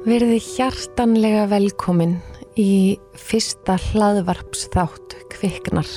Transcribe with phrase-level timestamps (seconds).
[0.00, 2.14] Verði hjartanlega velkomin
[2.56, 5.90] í fyrsta hlaðvarpsþátt kviknar.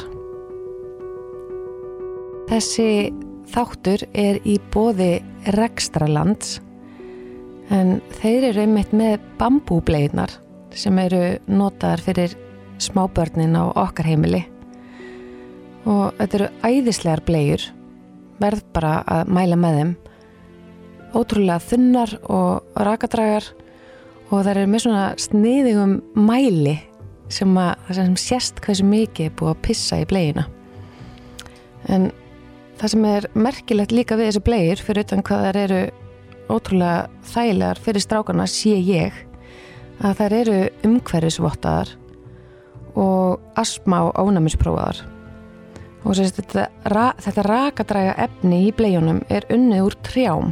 [2.49, 3.13] Þessi
[3.53, 5.21] þáttur er í bóði
[5.55, 6.57] Rekstralands
[7.71, 10.35] en þeir eru einmitt með bambúbleinar
[10.75, 12.35] sem eru notaðar fyrir
[12.83, 14.43] smábörnin á okkar heimili
[15.87, 17.71] og þetta eru æðislegar bleiur
[18.43, 19.97] verð bara að mæla með þeim
[21.15, 23.53] ótrúlega þunnar og rakadragar
[24.33, 26.75] og það eru með svona sniðingum mæli
[27.33, 30.47] sem, að, sem sérst hversu mikið er búið að pissa í blegina
[31.93, 32.09] en
[32.81, 35.81] það sem er merkilegt líka við þessu blegir fyrir utan hvað þær eru
[36.53, 39.23] ótrúlega þægilegar fyrir strákana sé ég
[40.03, 41.93] að þær eru umhverfisvottaðar
[42.99, 45.03] og asma og ánæmisprófaðar
[46.03, 50.51] og sérst, þetta, ra, þetta rakadræga efni í blegjunum er unnið úr trjám.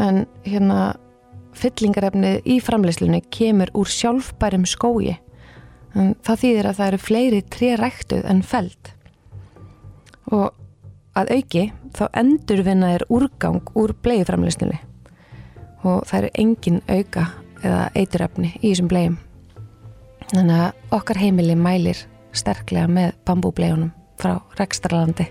[0.00, 0.94] En hérna
[1.60, 5.16] fyllingarefnið í framleyslunni kemur úr sjálfbærum skói
[5.98, 8.92] en það þýðir að það eru fleiri tréræktuð en feld
[10.30, 10.46] og
[11.18, 11.64] að auki
[11.96, 14.78] þá endurvinna er úrgang úr bleiðframleyslunni
[15.82, 17.26] og það eru engin auka
[17.60, 19.18] eða eiturefni í þessum bleiðum
[20.30, 22.04] þannig að okkar heimili mælir
[22.36, 25.26] sterklega með bambúbleiðunum frá Rekstralandi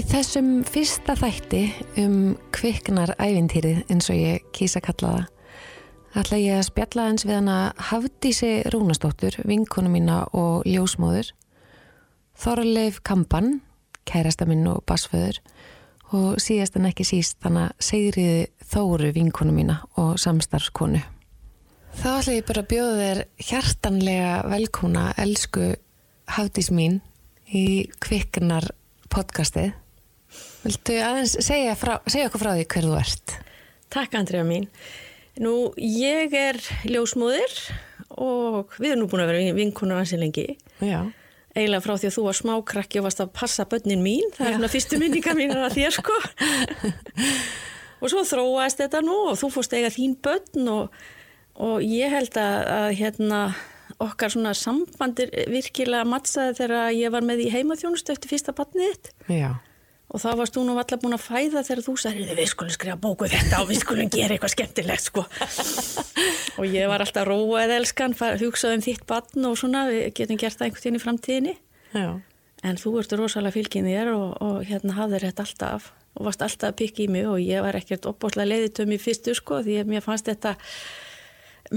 [0.00, 1.58] Í þessum fyrsta þætti
[2.00, 2.12] um
[2.56, 7.56] kviknar ævintýrið eins og ég kýsa kalla það ætla ég að spjalla eins við hana
[7.90, 11.34] Hafdísi Rúnastóttur, vinkonu mína og ljósmóður
[12.32, 13.58] Þorleif Kampan,
[14.08, 15.42] kærasta minn og basföður
[16.16, 21.02] og síðast en ekki síst að segriði Þóru vinkonu mína og samstarfskonu
[22.00, 25.74] Þá ætla ég bara að bjóða þér hjartanlega velkona elsku
[26.38, 27.02] Hafdís mín
[27.52, 28.72] í kviknar
[29.12, 29.74] podcastið.
[30.60, 33.36] Viltu aðeins segja, frá, segja okkur frá því hver þú ert?
[33.90, 34.66] Takk Andrea mín.
[35.40, 37.54] Nú, ég er ljósmóðir
[38.20, 40.44] og við erum nú búin að vera vinkunar ansi lengi.
[40.84, 41.06] Já.
[41.56, 44.28] Eiginlega frá því að þú var smákrakki og varst að passa börnin mín.
[44.36, 46.18] Það er svona fyrstu minninga mín að þér sko.
[48.02, 51.00] og svo þróaðist þetta nú og þú fórst eiga þín börn og,
[51.56, 53.40] og ég held að, að hérna
[54.00, 59.12] okkar svona sambandir virkilega mattsaði þegar ég var með í heimaþjónustu eftir fyrsta batnið þitt.
[59.40, 59.50] Já.
[60.10, 62.96] Og þá varst þú nú alltaf búin að fæða þegar þú sagði við skulum skrifa
[62.98, 65.22] bóku þetta og við skulum gera eitthvað skemmtilegt sko.
[66.58, 70.58] og ég var alltaf róað elskan, hugsaði um þitt batn og svona, við getum gert
[70.58, 71.54] það einhvern tíðin í framtíðinni.
[71.94, 72.10] Já.
[72.66, 76.72] En þú ert rosalega fylgin þér og, og hérna hafðir þetta alltaf og varst alltaf
[76.72, 80.04] að pikka í mig og ég var ekkert opbótlega leiðitömi fyrstu sko því að mér
[80.04, 80.56] fannst þetta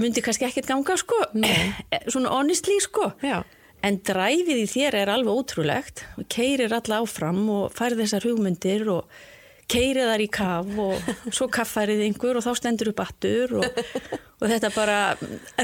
[0.00, 1.20] myndi kannski ekkert ganga sko
[2.12, 3.42] svona honestly sko Já.
[3.84, 6.04] En dræfið í þér er alveg ótrúlegt.
[6.20, 9.08] Og keirir alla áfram og færð þessar hugmyndir og
[9.70, 13.78] keirið þar í kaf og svo kaffærið einhver og þá stendur upp aftur og,
[14.36, 14.98] og þetta bara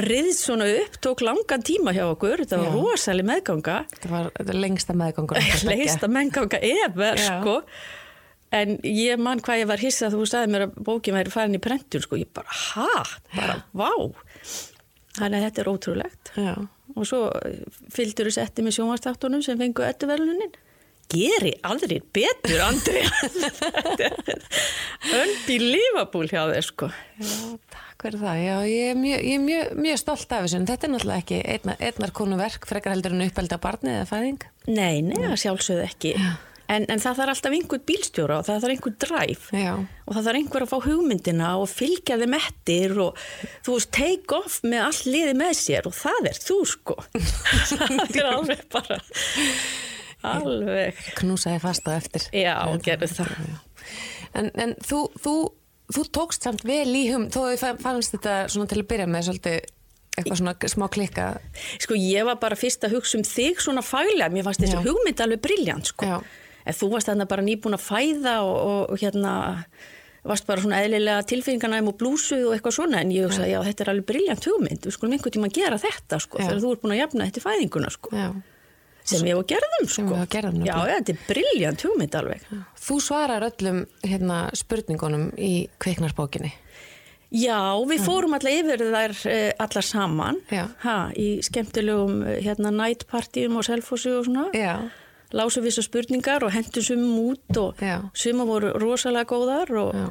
[0.06, 3.78] riðt svona upp, tók langan tíma hjá okkur, þetta var rosalega meðganga.
[3.92, 5.50] Þetta var þetta lengsta meðgangur.
[5.69, 7.56] lengsta meðganga efer sko.
[8.56, 11.62] En ég man hvað ég var hissað þú sagði mér að bókin væri farin í
[11.62, 13.04] prentun sko, ég bara, ha,
[13.37, 13.92] bara, vá.
[15.20, 16.32] Þannig að þetta er ótrúlegt.
[16.41, 16.54] Já.
[16.96, 17.26] Og svo
[17.94, 20.52] fylgdur þú setti með sjónvastáttunum sem fengu ettuverlunin
[21.10, 23.02] geri aldrei betur Andri
[25.10, 27.32] unbelievable hjá þér sko Já,
[27.72, 28.36] takk fyrir það.
[28.40, 30.56] Já, ég er mjög, ég mjög, mjög stolt af þessu.
[30.56, 34.06] en Þetta er náttúrulega ekki einna, einnar konu verk, frekar heldur en uppelda barni eða
[34.08, 34.46] fæðing.
[34.70, 36.14] Nei, nei, það sjálfsögðu ekki
[36.70, 39.47] en, en það þarf alltaf einhvern bílstjóra og það þarf einhvern dræf
[40.06, 43.22] og það þarf einhver að fá hugmyndina og fylgja þeim eftir og
[43.66, 46.98] þú veist, take off með all liði með sér og það er þú sko.
[47.70, 49.00] Það er alveg bara
[50.26, 50.99] alveg.
[51.17, 52.26] Knúsaði fast á eftir.
[52.37, 53.34] já, gerðu það.
[54.37, 55.34] En, en þú, þú,
[55.94, 59.08] þú tókst samt vel í hum, þó að þið fannst þetta svona til að byrja
[59.11, 59.61] með svolítið
[60.20, 61.26] eitthvað svona smá klikka.
[61.81, 65.22] sko ég var bara fyrst að hugsa um þig svona faglega, mér fannst þessi hugmynd
[65.25, 66.17] alveg briljant sko, Já.
[66.70, 69.34] En þú varst þarna bara nýbúin að fæða og, og, og hérna
[70.26, 73.00] varst bara svona eðlilega tilfinningarnæm og blúsuð og eitthvað svona.
[73.00, 73.61] En ég hugsaði, já.
[73.70, 74.87] þetta er alveg briljant hugmynd.
[74.87, 76.49] Við skulum einhvern tíma gera þetta sko, Já.
[76.49, 78.17] þegar þú ert búin að jafna þetta í fæðinguna sko.
[78.17, 78.31] Já.
[79.11, 80.17] sem ég var gerðum Sem sko.
[80.20, 82.43] við gerðum, já, þetta er briljant hugmynd alveg.
[82.78, 86.52] Þú svarar öllum hérna, spurningunum í kveiknarsbókinni.
[87.31, 87.58] já,
[87.88, 90.38] við fórum alltaf yfir þær eh, allar saman.
[90.52, 90.67] Já.
[90.84, 94.50] ha, í skemmtilegum eh, hérna, nætpartíum og selfossu og svona.
[94.55, 94.76] Já.
[95.37, 97.85] Lásum við svo spurningar og hentum sumum út og
[98.15, 100.09] sumum voru rosalega góðar og, Já.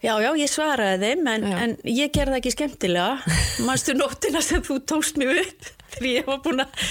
[0.00, 3.34] Já, já, ég svaraði þeim en, en ég gerði það ekki skemmtilega.
[3.66, 6.86] Manstu nóttina sem þú tókst mig upp þegar ég var búin að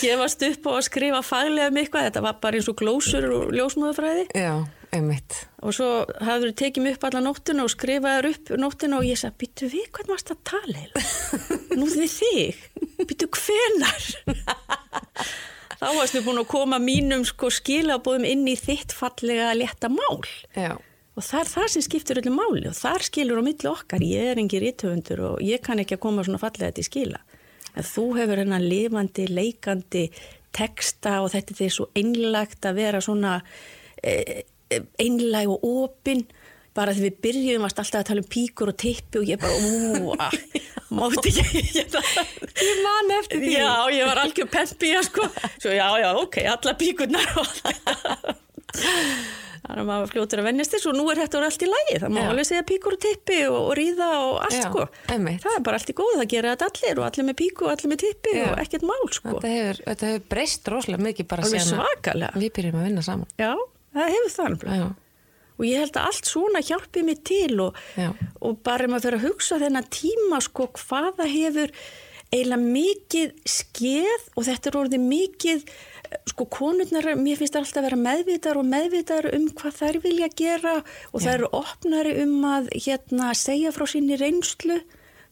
[0.00, 2.06] gefast upp og að skrifa faglega um eitthvað.
[2.08, 4.24] Þetta var bara eins og glósur og ljósmóðufræði.
[4.40, 4.54] Já,
[4.96, 5.42] einmitt.
[5.60, 5.90] Og svo
[6.24, 9.68] hafður þú tekið mig upp alla nóttina og skrifaður upp nóttina og ég sagði, býttu
[9.68, 10.86] við, hvernig varst að tala?
[11.78, 12.64] Nú við þig,
[13.04, 14.08] býttu hvenar?
[15.84, 20.22] Þá varst við búin að koma mínum sko skilabóðum inn í þitt fallega létta mál.
[20.56, 20.78] Já,
[21.14, 24.02] Og það er það sem skiptir öllu máli og þar skilur á milli okkar.
[24.02, 27.20] Ég er engin rítöfundur og ég kann ekki að koma svona fallega til skila.
[27.74, 30.08] En þú hefur hennar lifandi, leikandi
[30.54, 33.36] teksta og þetta er svo einlagt að vera svona
[34.02, 34.42] eh,
[34.98, 36.24] einlæg og opin.
[36.74, 39.54] Bara þegar við byrjuðum varst alltaf að tala um píkur og tippi og ég bara,
[39.62, 40.32] ú, ah,
[40.90, 41.62] mátti ekki.
[42.66, 43.52] ég man eftir því.
[43.54, 45.28] Já, ég var algjör peppía sko.
[45.62, 47.30] Svo já, já, ok, alla píkurnar
[49.64, 51.94] Þannig að maður fljótur að vennjast þess og nú er þetta allt í lagi.
[52.02, 54.82] Það má alveg segja píkur og tippi og, og ríða og allt Já, sko.
[55.14, 55.40] einmitt.
[55.40, 57.72] Það er bara allt í góð, það gera þetta allir og allir með píku og
[57.72, 58.42] allir með tippi Já.
[58.50, 59.32] og ekkert mál sko.
[59.38, 62.42] Þetta hefur, þetta hefur breyst rosalega mikið bara Alveg svakalega.
[62.44, 63.32] við byrjum að vinna saman.
[63.40, 63.54] Já,
[63.96, 64.84] það hefur það
[65.58, 67.76] Og ég held að allt svona hjálpi mig til og,
[68.42, 71.70] og bara maður fyrir að hugsa þennan tíma sko hvaða hefur
[72.34, 75.66] eiginlega mikið skeð og þetta er orðið mikið
[76.30, 80.74] sko konurnar, mér finnst alltaf að vera meðvitar og meðvitar um hvað þær vilja gera
[80.80, 81.24] og Já.
[81.24, 84.80] þær eru opnari um að hérna segja frá sinni reynslu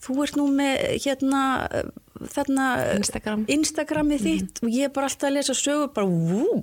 [0.03, 1.43] þú ert nú með hérna
[2.33, 2.67] þarna
[2.97, 3.45] Instagram.
[3.51, 6.63] Instagramið þitt og ég er bara alltaf að lesa sögur bara vú,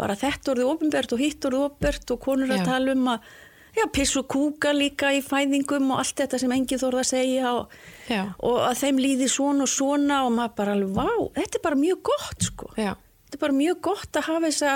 [0.00, 2.66] bara þetta orðið ofinbert og hitt orðið ofinbert og konur að Já.
[2.72, 3.30] tala um að
[3.76, 7.52] já, piss og kúka líka í fæðingum og allt þetta sem enginn þorða að segja
[7.54, 7.76] og,
[8.48, 11.06] og að þeim líði svona og svona og maður bara alveg, vá,
[11.38, 12.72] þetta er bara mjög gott sko.
[12.74, 14.72] Þetta er bara mjög gott að hafa þessa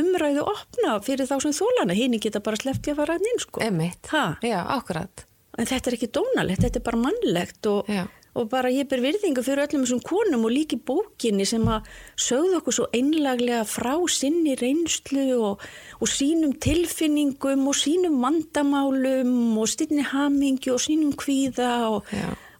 [0.00, 3.60] umræðu opna fyrir þá sem þólana, hinn geta bara sleppt í að fara inn sko.
[3.66, 4.08] einmitt.
[4.14, 4.24] Ha?
[4.48, 5.26] Já, akkurat.
[5.60, 8.06] En þetta er ekki dónalegt, þetta er bara mannlegt og, Já.
[8.32, 12.58] Og bara ég ber virðingu fyrir öllum þessum konum og líki bókinni sem að sögðu
[12.60, 15.66] okkur svo einlaglega frá sinni reynslu og,
[16.00, 22.10] og sínum tilfinningum og sínum vandamálum og sinni hamingi og sínum kvíða og,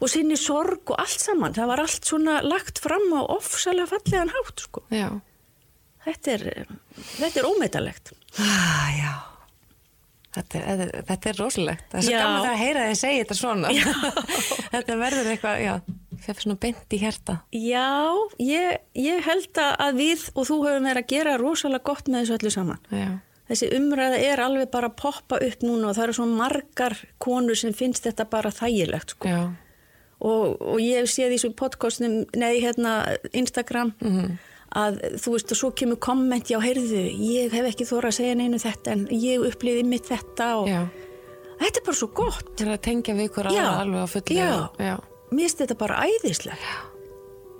[0.02, 1.56] og sinni sorg og allt saman.
[1.56, 4.84] Það var allt svona lagt fram á ofsalega fallegan hátt sko.
[4.92, 5.08] Já.
[6.02, 6.48] Þetta er,
[7.16, 8.16] þetta er ómetalegt.
[8.36, 9.31] Ah, já.
[10.32, 11.82] Þetta er, þetta, er rosalegt.
[11.92, 12.20] Það er svo Já.
[12.22, 13.72] gaman að heyra þið segja þetta svona.
[14.74, 15.72] þetta verður eitthvað, já,
[16.24, 17.34] fyrir svona beint í hjerta.
[17.52, 17.88] Já,
[18.40, 22.38] ég, ég held að við og þú höfum verið að gera rosalega gott með þessu
[22.38, 22.80] öllu saman.
[22.88, 23.10] Já.
[23.52, 27.58] Þessi umræða er alveg bara að poppa upp núna og það eru svo margar konur
[27.58, 29.28] sem finnst þetta bara þægilegt sko.
[29.28, 29.42] Já.
[30.22, 33.02] Og, og ég hef séð í svo podcastum, nei hérna
[33.36, 33.92] Instagram
[34.78, 38.36] að þú veist og svo kemur komment, já heyrðu, ég hef ekki þóra að segja
[38.38, 40.80] neinu þetta en ég upplýði mitt þetta og Já.
[41.60, 42.52] þetta er bara svo gott.
[42.56, 43.66] Til að tengja við ykkur Já.
[43.82, 44.38] alveg, á fullu.
[44.38, 44.52] Já.
[44.80, 44.94] Já.
[45.32, 46.72] Mér finnst þetta bara æðislega.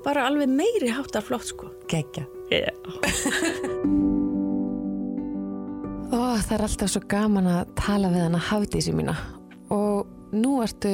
[0.02, 1.68] Bara alveg meiri háttar flott sko.
[1.88, 2.24] Gekja.
[6.12, 9.14] Ó, það er alltaf svo gaman að tala við hana hafdísi mína.
[9.72, 10.90] Og nú ertu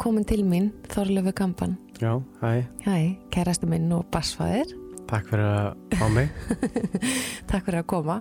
[0.00, 1.74] komin til mín, Þorlefi Kampan.
[2.00, 4.70] Já, hæ, Hæ, kærastu minn og bassfæðir.
[5.10, 6.30] Takk fyrir að fá mig.
[7.50, 8.16] Takk fyrir að koma.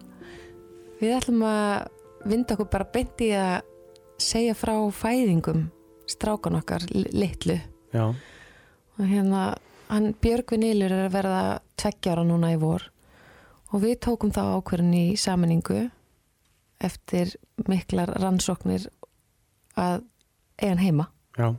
[1.00, 1.88] Við ætlum að
[2.30, 3.62] vinda okkur bara beint í að
[4.20, 5.68] segja frá fæðingum
[6.10, 7.60] strákan okkar li- litlu.
[7.94, 8.10] Já,
[9.00, 9.54] Og hérna,
[9.88, 11.44] hann Björgvin Ylur er að verða
[11.80, 12.84] tveggjára núna í vor
[13.72, 15.86] og við tókum þá ákverðin í saminningu
[16.84, 17.32] eftir
[17.70, 18.90] miklar rannsóknir
[19.80, 20.02] að
[20.60, 21.06] eiga hann heima.
[21.38, 21.54] já.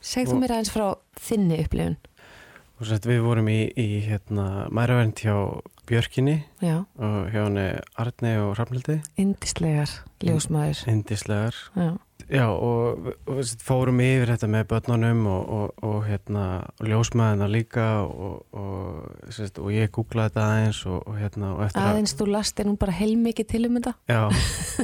[0.00, 0.86] Segð þú Og- mér aðeins frá
[1.20, 1.96] þinni upplifun.
[2.80, 5.34] Við vorum í, í hérna, mæravernd hjá
[5.90, 7.66] Björkinni Já, og hjá henni
[8.00, 9.90] Arni og Rafnildi, indislegar
[10.24, 10.84] ljósmaður.
[10.88, 11.58] indislegar.
[11.76, 11.98] Já,
[12.30, 16.44] Já, og, og fórum yfir þetta með börnunum og, og, og hérna,
[16.78, 20.82] og ljósmaðina líka og, og, sett, og ég googlaði þetta aðeins
[21.18, 21.50] hérna,
[21.82, 23.96] aðeins þú lasti nú bara heilmikið til um þetta.
[24.06, 24.22] Já,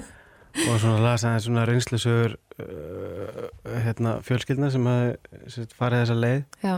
[0.67, 3.47] og svona las aðeins svona reynslusögur uh,
[3.85, 6.75] hérna, fjölskyldna sem hafi farið þessa leið Já,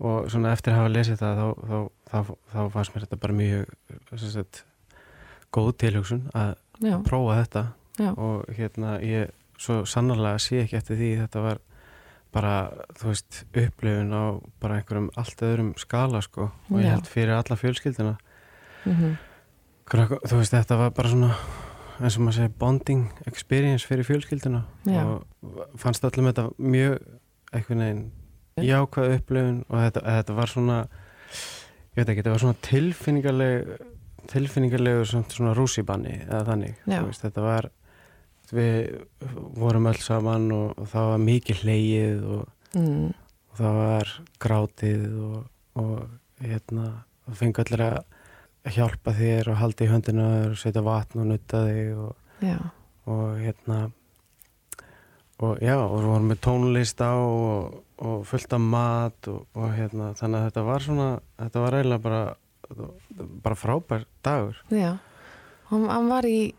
[0.00, 1.78] og svona eftir að hafa lesið það þá, þá,
[2.10, 2.18] þá,
[2.52, 3.72] þá fannst mér þetta bara mjög
[4.24, 4.62] sagt,
[5.52, 7.64] góð tilhugsun að já, prófa þetta.
[8.00, 11.60] Já, og hérna ég svo sannarlega sé ekki eftir því þetta var
[12.32, 12.54] bara,
[12.96, 14.24] þú veist, upplifun á
[14.62, 16.48] bara einhverjum allt öðrum skala sko.
[16.70, 18.14] Og ég held fyrir alla fjölskyldina
[18.86, 19.18] mhm,
[19.90, 21.34] Krakka, þú veist, þetta var bara svona
[22.00, 25.02] eins og maður segir bonding experience fyrir fjölskyldina Já.
[25.02, 27.00] og fannst öllum þetta mjög
[27.52, 28.04] einhvern veginn
[28.58, 33.72] jákvæð upplifun og þetta, þetta var svona ég veit ekki, þetta var svona tilfinningarleg
[34.30, 37.70] tilfinningarlegur svona rússibanni eða þannig, veist, þetta var
[38.50, 39.04] við
[39.58, 43.04] vorum öll saman og, og það var mikið hleyið og, mm,
[43.50, 45.36] og það var grátið og,
[45.80, 46.88] og hérna,
[47.26, 51.62] það fengi allir að hjálpa þér og halda í höndina og setja vatn og nutta
[51.68, 53.78] þig og hérna
[55.40, 59.72] og já, og við vorum með tónlist á og, og fullt af mat og, og
[59.76, 62.22] hérna, þannig að þetta var svona þetta var eiginlega bara
[63.42, 64.58] bara frábær dagur.
[64.70, 64.98] Já.
[65.70, 66.52] Hann, hann var í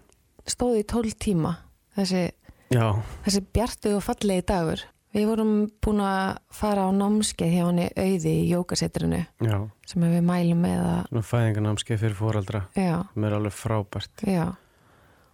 [0.50, 1.56] stóði í tól tíma
[1.98, 2.30] þessi,
[2.72, 4.84] þessi bjartu og fallegi dagur.
[5.12, 10.22] Við vorum búin að fara á námskeið hjá henni auði í jókasetrinu já, sem við
[10.24, 14.24] mælum með að fæðingarnámskeið fyrir fóraldra sem er alveg frábært.
[14.24, 14.46] Já,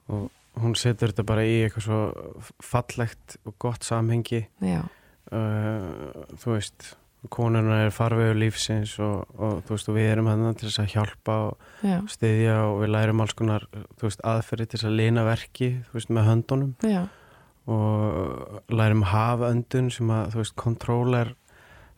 [0.10, 2.00] og hún setur þetta bara í eitthvað svo
[2.64, 4.46] fallegt og gott samhengi.
[4.64, 4.82] Já,
[5.32, 6.94] uh, þú veist
[7.34, 10.92] konuna er farvegur lífsins og, og þú veist og við erum hann til þess að
[10.94, 13.66] hjálpa og já, styðja og við lærum alls konar
[14.00, 16.76] veist aðferði til þess að lina verki þú veist með höndunum.
[16.86, 17.02] Já,
[17.68, 21.34] og lærum haföndun sem að þú veist kontrólar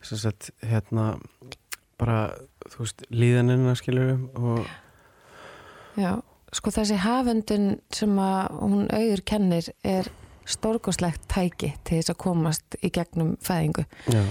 [0.00, 1.06] þess að hérna
[2.00, 2.18] bara
[2.72, 4.64] þú veist líðanina skilur og
[6.00, 6.16] já
[6.56, 10.10] sko þessi hafundun sem að hún auður kennir er
[10.50, 13.86] stórkoslegt tæki til þess að komast í gegnum fæðingu.
[14.10, 14.24] Já,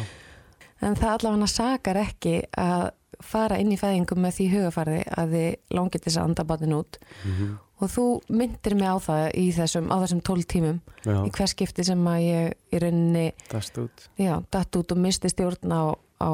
[0.80, 2.86] En það allavega sakar ekki að
[3.20, 7.00] fara inn í fæðingu með því hugafarði að þið langið þess að anda batnin út.
[7.26, 11.16] Mm og þú myndir mig á það í þessum, á þessum 12 tímum já.
[11.24, 14.08] í hver skipti sem að ég í rauninni, dast út.
[14.20, 16.30] Já, datt út og misti stjórn á, á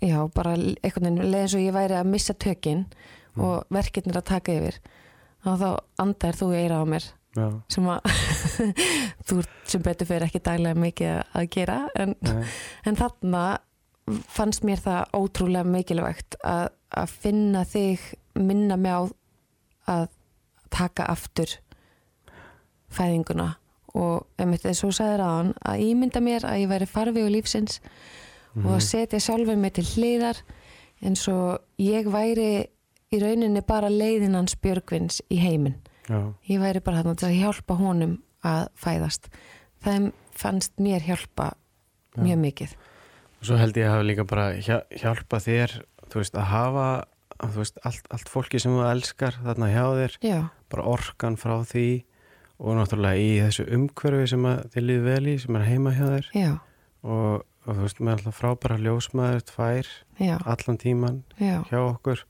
[0.00, 2.36] já, bara einhvern veginn leið eins og ég væri að missa
[3.38, 4.80] tökin og verkefnir að taka yfir
[5.46, 5.70] og þá
[6.02, 7.06] andar þú eira á mér
[7.38, 8.10] já, sem að
[9.28, 12.16] þú sem betur fyrir ekki daglega mikið að gera en
[12.86, 13.58] En þarna
[14.28, 18.04] fannst mér það ótrúlega mikilvægt að, að finna þig
[18.38, 19.02] minna mig á
[19.88, 20.06] að
[20.72, 21.58] taka aftur
[22.92, 23.54] fæðinguna.
[23.98, 27.32] Og einmitt eins og þú sagðir á hann að ímynda mér að ég væri farvegu
[27.32, 27.80] lífsins
[28.58, 30.40] og að setja sjálfur mig til hliðar
[31.04, 32.68] eins og ég væri
[33.12, 35.78] í rauninni bara leiðinans Björgvins í heiminn.
[36.08, 39.28] já, Ég væri bara þarna til að hjálpa honum að fæðast.
[39.84, 41.52] Það fannst mér hjálpa
[42.18, 42.72] mjög mikið.
[43.38, 47.04] og svo held ég að hafa líka bara hjá- hjálpa þér þú veist að hafa
[47.54, 52.04] veist, allt, allt fólki sem þú elskar þarna hjá þér Já, bara orkan frá því
[52.58, 56.26] og náttúrulega í þessu umhverfi sem þið líði vel í, sem er heima hjá þér
[56.34, 56.50] já,
[57.04, 59.86] og, og þú veist, með alltaf frábæra ljósmaður tvær
[60.18, 61.62] já, allan tíman já.
[61.70, 62.24] hjá okkur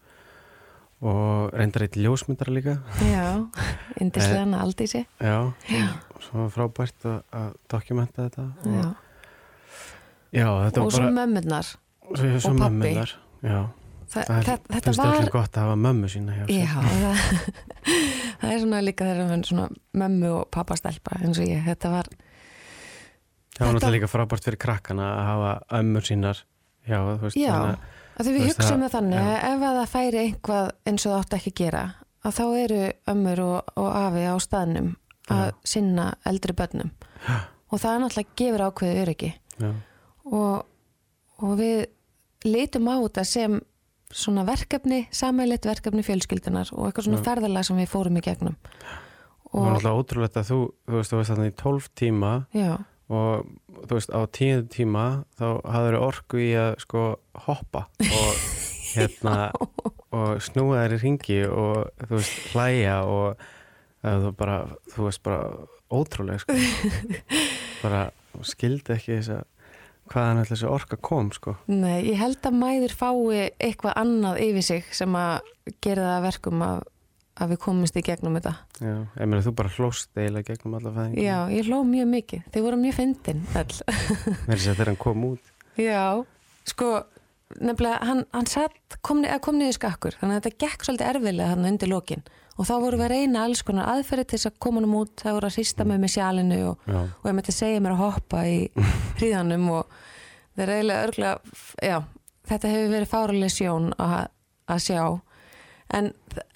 [0.99, 2.79] og reyndar eitt ljósmyndar líka.
[3.07, 3.27] Já,
[4.03, 5.05] indislega aldísi.
[5.21, 5.87] já, Já.
[6.27, 8.47] svo frábært að, að dokumenta þetta.
[8.67, 8.87] Já.
[10.33, 12.59] já, þetta Og svo bara mömmunar svo, svo og
[13.43, 13.61] já,
[14.09, 17.19] Þa, það er, Þetta var öllum gott að hafa mömmu sína hjá Já, það,
[18.41, 19.19] það er svona líka þegar
[20.03, 22.09] mömmu og pappastelpa eins og ég, þetta var
[23.59, 26.41] það var náttúrulega líka frábært fyrir krakkana að hafa ömmur sínar
[26.89, 27.97] já, þú veist, þannig að-
[28.27, 29.27] því við hugsaum það- þannig já.
[29.29, 31.83] að ef að það færi einhvað eins og það átti ekki að gera
[32.25, 32.81] að þá eru
[33.13, 34.89] ömmur og, og afi á staðnum
[35.29, 35.55] að Já.
[35.65, 36.91] sinna eldri börnum.
[37.69, 39.31] Og það er náttúrulega gefur ákveðu öryggi.
[40.25, 40.65] Og,
[41.45, 41.87] og við
[42.49, 43.59] litum á þetta sem
[44.09, 48.57] svona verkefni, samælitt verkefni fjölskyldunar og eitthvað svona ferðalag sem við fórum í gegnum.
[49.49, 50.59] Það var og náttúrulega ótrúlegt að þú
[50.89, 52.73] þú veist, þú veist þannig í 12 tíma já,
[53.09, 53.47] og
[53.89, 55.05] þú veist, á tíundu tíma
[55.39, 57.05] þá hafður orku í að sko
[57.47, 58.43] hoppa og
[58.95, 59.51] hérna
[60.13, 63.49] og snúa þær í ringi og þú veist, hlæja og
[64.05, 64.59] þú bara,
[64.93, 66.57] þú veist, bara ótrúlega sko.
[67.83, 68.09] Bara
[68.43, 69.45] skildi ekki þess að
[70.09, 71.55] hvaðan alltaf þessi orka kom sko.
[71.71, 75.51] Nei, ég held að mæður fái eitthvað annað yfir sig sem að
[75.85, 76.81] gera það að verkum að,
[77.39, 78.55] að við komumst í gegnum þetta.
[78.83, 82.49] Já, ég meina þú bara hlóst eiginlega gegnum alla fæðingu já, ég hló mjög mikið,
[82.55, 83.79] þau voru mjög fyndin öll.
[84.49, 85.55] Með þess að þegar hann kom út.
[85.79, 86.03] Já,
[86.69, 86.91] sko
[87.57, 91.71] nefnilega, hann, hann satt, kom, kom niður skakkur þannig að þetta gekk svolítið erfilega hann
[91.71, 92.27] undir lokin.
[92.59, 95.15] Og þá vorum við að reyna alls konar aðferði til þess að koma hann út,
[95.23, 98.43] það voru að hrista mig með sjálinu og, og ég mætti segja mér að hoppa
[98.51, 98.57] í
[99.21, 99.95] hríðanum og
[100.59, 101.97] það er eiginlega örglega, já,
[102.51, 104.17] þetta hefur verið fáraleg sjón að,
[104.75, 105.03] að sjá
[105.97, 106.05] en,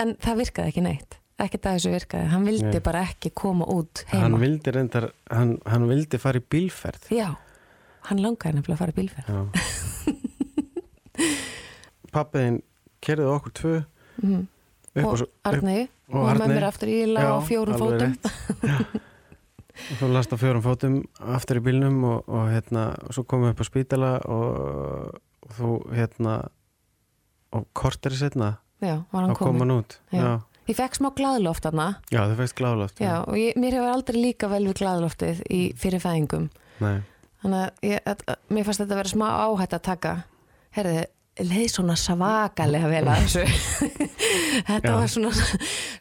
[0.02, 1.12] en það virkaði ekki neitt.
[1.42, 2.82] Ekkert að þessu virkaði, hann vildi Nei.
[2.84, 4.38] bara ekki koma út hann heima.
[4.42, 7.02] vildi reyndar hann, hann vildi fara í bílferð.
[7.14, 7.28] Já,
[8.08, 9.28] hann langaði nefnilega að fara í bílferð.
[12.14, 12.58] Pappiðin
[13.02, 13.74] kerði okkur tvö
[14.22, 14.42] mm.
[15.02, 18.12] og svo- Arnei og og mömmur aftur í lá á fjórum fótum.
[19.72, 23.52] og svo last á fjórum fótum aftur í bílnum og, og hérna svo komum við
[23.56, 24.46] upp á spítala og,
[25.48, 26.34] og þú hérna
[27.52, 28.48] og korteri setna
[28.82, 30.22] já, var hann kom komin hann út Já.
[30.22, 30.32] já.
[30.70, 33.00] Ég fekk smá glaðloft þarna Já, það fæst gláðloft.
[33.02, 36.44] Já, og ég, mér hefur aldrei líka vel við glaðloftið í fyrir fæðingum
[36.82, 37.00] Nei,
[37.42, 40.12] þannig að, ég, að, að mér fannst þetta að vera smá áhætt að taka
[40.78, 41.02] herði,
[41.42, 43.44] leið svona svakalega vel að þessu
[44.70, 44.96] þetta Já.
[45.00, 45.32] var svona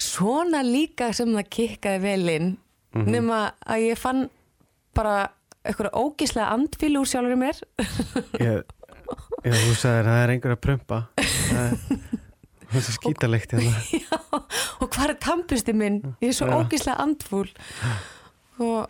[0.01, 2.51] svona líka sem það kikkaði vel inn
[2.91, 3.05] Mhm.
[3.07, 3.35] nema
[3.71, 4.25] að ég fann
[4.97, 5.29] bara
[5.63, 7.61] eitthvað ógíslega andfíl úr sjálfur mér
[8.35, 8.65] ég,
[9.45, 10.97] já, þú sagðir það er einhver að prumpa.
[11.21, 12.01] Það er,
[12.71, 13.83] það er svo skítalegt hérna.
[14.01, 14.17] Já,
[14.81, 16.01] og hvað er tampusti minn?
[16.23, 17.47] Ég er svo ógíslega andfúl.
[18.61, 18.89] Og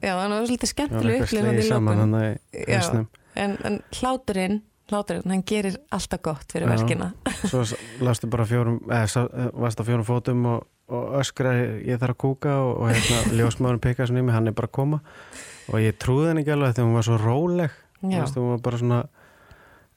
[0.00, 3.06] já, þannig að það var svolítið skemmtileg slegið í hausnum.
[3.40, 6.74] en, en hláturinn hláturinn, hann gerir alltaf gott fyrir Já.
[6.74, 7.12] verkina.
[7.44, 7.62] Svo
[8.04, 12.20] lastu bara fjórum, eða eh, varst á fjórum fótum og, og öskraði ég þarf að
[12.24, 15.00] kúka og, og hérna ljósmaðurinn í mig, hann er bara að koma.
[15.70, 17.78] Og ég trúði henni ekki alveg þegar hún var svo róleg.
[18.00, 19.00] Þú veist, hún var bara svona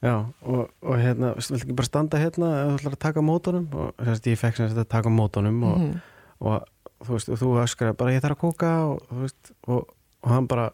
[0.04, 3.66] já, og, og hérna, viltu ekki bara standa hérna ef þú ætlar að taka mótunum?
[3.74, 6.00] Og að ég fekk sagt að taka mótunum og, Mhm.
[6.44, 6.64] og
[7.04, 9.88] þú veist, og þú öskraði bara ég þarf að kúka og, þú veist, og,
[10.24, 10.70] og hann bara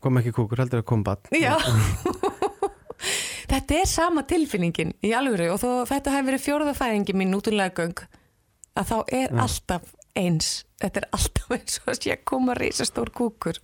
[0.00, 1.56] kom ekki kúkur, heldur að kom bat Já.
[3.50, 7.48] Þetta er sama tilfinningin í alvöru og þó þetta hefur verið fjórða fæðingi mín út
[7.50, 7.96] úr laggöng
[8.78, 9.40] að þá er Já.
[9.42, 9.88] alltaf
[10.20, 10.50] eins.
[10.80, 13.58] Þetta er alltaf eins og að sé að koma reisastór kúkur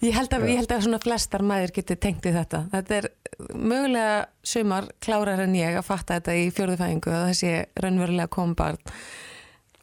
[0.00, 0.48] Ég held að, Já.
[0.54, 2.60] ég held að svona flestar maður getur tengt við þetta.
[2.72, 3.08] Þetta er
[3.52, 7.50] mögulega sumar klárar en ég að fatta þetta í fjórðu fæðingu að sé
[7.84, 8.78] raunverulega koma barn.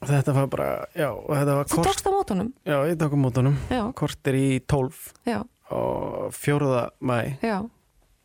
[0.08, 2.50] þetta var bara, já, þetta var Þú kort, tókst á mótunum?
[2.66, 5.40] já, ég tók á mótunum Já, kortir í 12 já,
[5.74, 7.58] og fjóruða mæ já.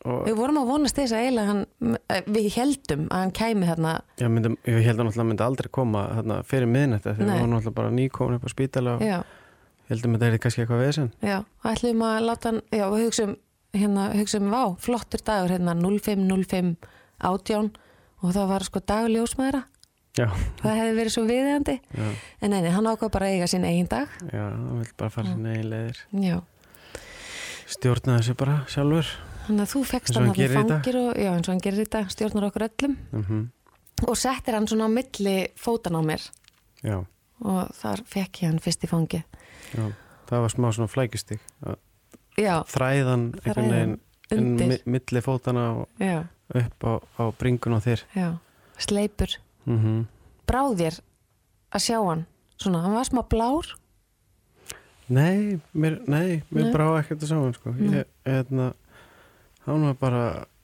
[0.05, 3.69] og Við vorum að vonast þess að eiginlega hann, eh, við heldum að hann kæmi
[3.71, 7.39] þarna ég, myndi, ég held að náttúrulega myndi aldrei koma hérna, fyrir miðnætti þegar við
[7.41, 9.17] vorum náttúrulega bara nýkomin upp á spítala og Já,
[9.89, 11.09] heldum að þetta er kannski eitthvað vesen.
[11.23, 11.37] Já,
[11.69, 13.35] ætlum að láta hann, já, við hugsaum,
[13.75, 16.89] hérna, hugsaum, vá, flottur dagur, hérna, 0505
[17.23, 17.71] átján
[18.23, 19.63] og það var sko dagljósmaðra,
[20.19, 20.27] já,
[20.61, 22.07] það hefði verið svo viðeigandi, já,
[22.39, 25.33] en neini, hann ákvað bara að eiga sinn eigin dag, já, það vil bara fara
[25.33, 26.03] sinni eigin leiðir.
[26.23, 26.37] Já,
[27.77, 29.11] stjórna þessu bara sjálfur.
[29.43, 30.55] Þannig að þú og hann hann þarna dag.
[30.55, 32.95] fangir og, já, eins og hann gerir þetta, stjórnar okkur öllum.
[33.11, 33.43] Mm
[34.07, 36.23] og settir hann svona á milli fótan á mér.
[36.83, 36.97] Já,
[37.43, 39.21] og þar fekk ég hann fyrst í fangi,
[39.73, 39.85] já,
[40.29, 40.91] það var smá svona
[42.37, 43.99] já, þræðan einhvern veginn
[44.31, 45.87] inn undir, mi- milli fótana og
[46.55, 48.03] upp á, á bringun á þér.
[48.15, 48.29] Já,
[48.77, 50.05] sleipur, mm
[50.47, 50.97] bráðir
[51.73, 52.25] að sjá hann,
[52.59, 53.73] svona, hann var smá blár,
[55.13, 56.71] Nei, mér, nei, mér Nei.
[56.71, 57.73] brá ekkert að saman sko.
[57.75, 57.89] Nei.
[57.99, 58.69] ég, hérna,
[59.65, 60.21] hann var bara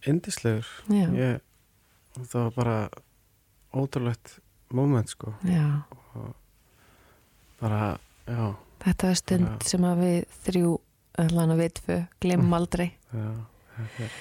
[0.08, 1.42] indislegur ég,
[2.16, 2.78] það var bara
[3.76, 4.38] ótrúlegt
[4.72, 5.34] moment sko.
[5.44, 5.84] Já.
[7.60, 10.74] bara, já, Þetta var stund Bara- sem að við þrjú,
[11.20, 12.92] allan að við tvö, glemum aldrei.
[13.14, 13.30] já
[13.80, 14.14] þetta er,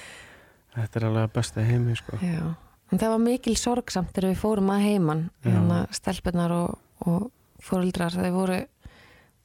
[0.75, 2.55] þetta er alveg að besta heimi sko Já.
[2.91, 5.51] En það var mikil sorgsamt þegar við fórum að heiman, Já.
[5.51, 7.31] hérna stelpunar og, og
[7.63, 8.61] fóruldrar, voru,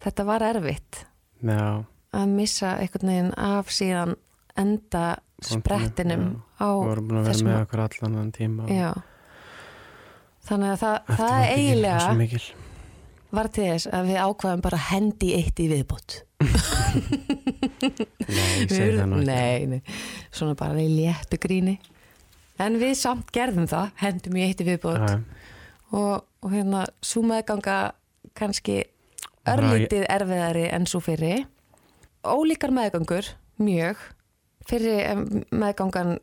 [0.01, 1.05] þetta var erfitt
[1.43, 4.15] já, að missa einhvern veginn af síðan
[4.55, 8.93] enda sprettinum á við vorum búin að vera þessum- með okkur allan þann tíma Já.
[10.43, 11.99] Þannig að það, það svo eiginlega.
[13.33, 16.19] Var til þess að við ákvaðum bara hendi eitt í viðbútt.
[18.33, 19.81] Nei, ég segi það nú Nei, nei,
[20.33, 21.77] svona bara í léttu gríni.
[22.61, 25.01] En við samt gerðum það hendum í eitt í viðbót.
[25.01, 25.15] Já,
[25.93, 27.77] og, og hérna svo meðganga
[28.37, 28.83] kannski
[29.49, 31.43] örlítið erfiðari en svo fyrri.
[32.23, 33.99] Ólíkar meðgangur mjög.
[34.69, 36.19] Fyrri em, meðgangan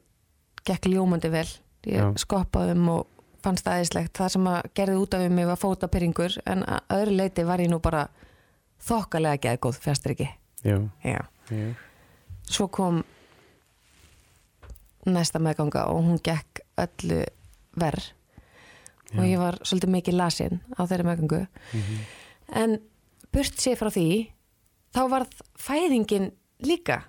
[0.69, 1.49] gekk ljómandi vel.
[1.89, 2.07] Ég Já.
[2.21, 6.63] skoppaði um og fannst aðeinslegt það sem að gerði út af mig var fótapyrringur en
[6.65, 8.09] að öðru leiti var ég nú bara
[8.87, 10.29] þokkalega geðgóð fjastur ekki.
[10.65, 11.21] Jú, Já.
[11.51, 11.75] Jú,
[12.51, 13.03] svo kom
[15.11, 17.23] næsta meðganga og hún gekk öllu
[17.81, 18.11] verð
[19.17, 19.31] og Já.
[19.33, 21.41] ég var svolítið mikið lasin á þeirri meðgangu
[21.73, 21.97] Mhm.
[22.55, 22.79] en
[23.33, 24.31] burt sér frá því
[24.95, 27.03] þá varð fæðingin líka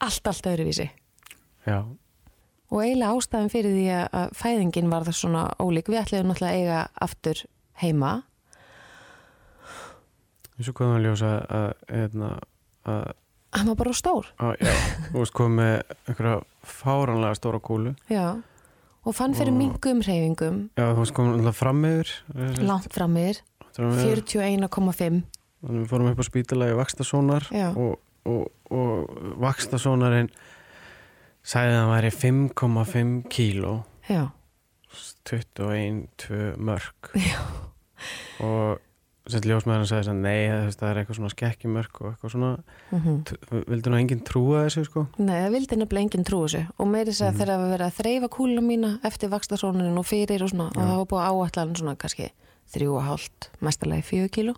[0.00, 0.90] allt, allt öðruvísi.
[1.66, 1.84] Já,
[2.70, 6.52] og eiginlega ástæðan fyrir því að- að fæðingin var það svona ólík við ætlaðum náttúrulega
[6.52, 7.42] að eiga aftur
[7.82, 8.12] heima.
[10.56, 12.28] Eins og hvað það ljósa að, hérna,
[12.88, 13.06] að,
[13.58, 14.28] hann var bara stór.
[14.40, 14.72] Að, já,
[15.12, 17.94] þú veist komið með einhverja fáranlega stóra kúlu.
[18.10, 18.26] Já.
[19.06, 20.56] og fann fyrir Og- mingum hreyfingum.
[20.74, 22.08] Já, þú veist komið alltaf fram yfir
[22.66, 23.42] langt fram yfir
[23.76, 25.22] 41,5
[25.62, 30.30] Þannig við fórum upp á spítala í Vakstasónar og, og, og Vakstasónarinn
[31.46, 33.74] sagði að hann væri 5,5 kíló.
[34.10, 34.24] Já,
[35.26, 37.38] 21, 2 mörg Já.
[38.44, 38.82] og
[39.26, 42.50] sett ljósmaðurinn sagði að nei, það er eitthvað svona skekkjumörk og eitthvað svona.
[42.94, 45.06] Mm T- vildi nú enginn trúa þessu sko.
[45.18, 46.60] Nei, það vildi nefnilega enginn trú þessu.
[46.78, 47.38] Og meiri þess að Mhm.
[47.40, 50.74] þegar það var verið að þreyfa kúluna mína eftir vakstasónunin og fyrir og svona og
[50.78, 50.86] Já.
[50.86, 52.30] það var búið að áætla hann svona kannski
[52.72, 54.54] þrjú og hálft, mestalagi fjögur kíló.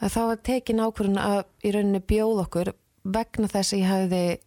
[0.00, 2.72] Að þá var tekin ákvörðun að í rauninni bjóð okkur
[3.04, 4.38] vegna þess að ég hafði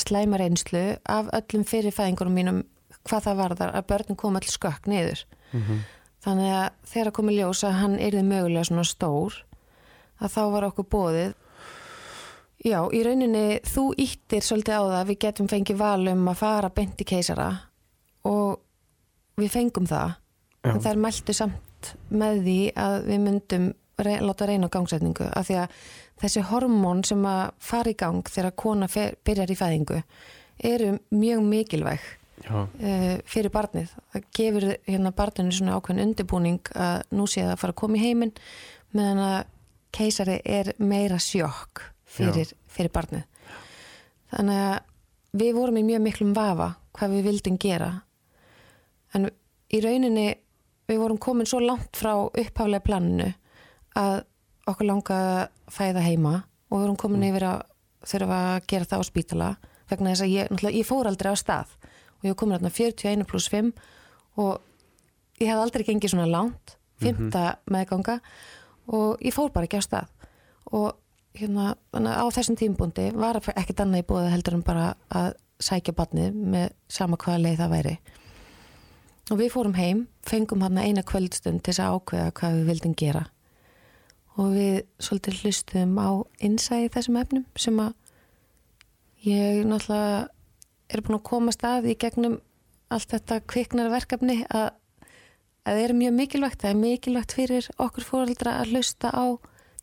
[0.00, 2.62] slæma reynslu af öllum fyrirfæðingunum mínum
[3.06, 5.22] hvað það var þar að börnin kom all skökk niður.
[5.52, 5.84] Mm
[6.26, 9.40] þannig að þegar komi ljós að hann yrði mögulega svona stór
[10.16, 11.34] að þá var okkur bóðið
[12.66, 16.40] já, í rauninni þú íttir svolítið á það að við getum fengið val um að
[16.40, 17.50] fara beint í keisara
[18.26, 18.58] og
[19.38, 20.16] við fengum það.
[20.64, 20.72] Já.
[20.72, 23.66] en það er mæltu samt með því að við myndum
[24.02, 25.76] rey, láta reyna á gangsetningu af því að
[26.20, 30.00] þessi hormón sem að fara í gang þegar kona fer, byrjar í fæðingu
[30.64, 32.06] eru mjög mikilvæg
[32.48, 33.92] uh, fyrir barnið.
[34.12, 37.98] Það gefur hérna barninu svona ákveðin undirbúning að nú sé það að fara að koma
[38.00, 38.34] í heiminn
[38.96, 39.38] meðan að
[39.96, 43.24] keisari er meira sjokk fyrir, fyrir barnið.
[44.32, 44.78] Þannig að
[45.36, 47.90] við vorum í mjög miklum vafa hvað við vildum gera
[49.14, 49.28] en
[49.72, 50.30] í rauninni
[50.86, 53.28] við vorum komin svo langt frá upphaflega planinu
[53.98, 54.22] að
[54.66, 56.34] okkur langaði að fæða heima
[56.66, 57.64] og við vorum komin yfir að
[58.06, 59.50] þurfa að gera það á spítala
[59.90, 61.74] vegna þess að ég, ég fór aldrei á stað.
[62.18, 63.70] Og ég var komin hérna 41 pluss 5
[64.42, 68.18] og ég hef aldrei gengið svona langt, fymta meðganga
[68.90, 70.10] og ég fór bara ekki á stað.
[70.74, 70.96] Og
[71.36, 76.34] hérna á þessum tímbúndi var ekkert annað í búið heldur en bara að sækja barnið
[76.36, 77.94] með sama hvaða leið það væri.
[79.30, 82.98] Og við fórum heim, fengum hann eina kvöldstund til þess að ákveða hvað við vildum
[82.98, 83.24] gera
[84.36, 86.08] og við svolítið hlustum á
[86.44, 87.94] innsæði þessum efnum sem að
[89.26, 90.26] ég náttúrulega
[90.92, 92.38] er búin að koma stað í gegnum
[92.92, 94.68] allt þetta kviknarverkefni að,
[95.66, 96.60] að það er mjög mikilvægt.
[96.62, 99.26] Það er mikilvægt fyrir okkur fóreldra að hlusta á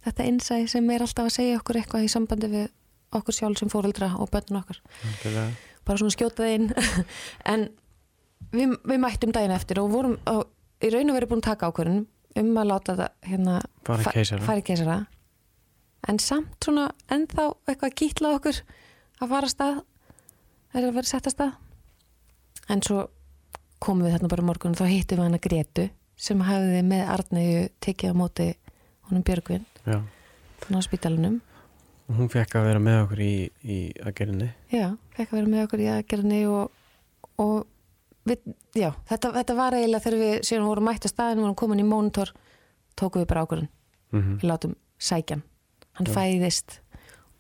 [0.06, 2.72] þetta innsæði sem er alltaf að segja okkur eitthvað í sambandi við
[3.14, 4.80] okkur sjálf sem fóreldra og börnun okkar.
[5.10, 5.52] Algjörlega.
[5.86, 6.72] bara svona skjótaði inn.
[7.54, 7.68] En
[8.54, 10.48] við, við mættum daginn eftir og vorum og
[10.84, 12.06] í raun og verið búin að taka ákvörðun
[12.40, 15.00] um að láta það hérna Fara í keisara.
[16.08, 18.62] en samt svona ennþá eitthvað að kýtla okkur
[19.22, 19.82] að fara að stað
[20.74, 21.54] er að vera sett að stað.
[22.74, 23.04] En svo
[23.84, 27.64] komum við þarna bara morgun og þá hittum við hana Gretu sem hafði með Arnegu
[27.84, 28.46] tekið á móti
[29.10, 31.42] honum Björgvin þannig á spítalunum
[32.08, 35.66] og hún fekk að vera með okkur í, í aðgerinni Já, fekk að vera með
[35.66, 36.72] okkur í aðgerðinni og,
[37.44, 37.68] og
[38.30, 41.84] við, já, þetta, þetta var eiginlega þegar við síðan vorum mætt að staðinu, vorum komin
[41.84, 42.34] í mónitor
[43.00, 43.70] tókum við bara ákvörðun,
[44.14, 45.44] mm við látum sækjan
[45.98, 46.08] hann.
[46.08, 46.14] Já.
[46.16, 46.80] fæðist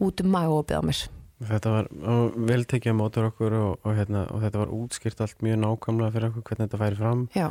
[0.03, 1.03] út um magópið á mér.
[1.43, 5.23] Þetta var og vel tekið á mótur okkur og, og, hérna, og þetta var útskýrt
[5.23, 7.23] allt mjög nákvæmlega fyrir okkur hvernig þetta færi fram.
[7.35, 7.47] Já,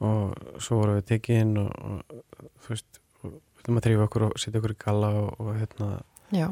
[0.00, 4.26] og svo vorum við tekið inn og, og þú veist, við ætlum að þrýfa okkur
[4.28, 5.88] og setja okkur í galla og, og, hérna,
[6.32, 6.46] já,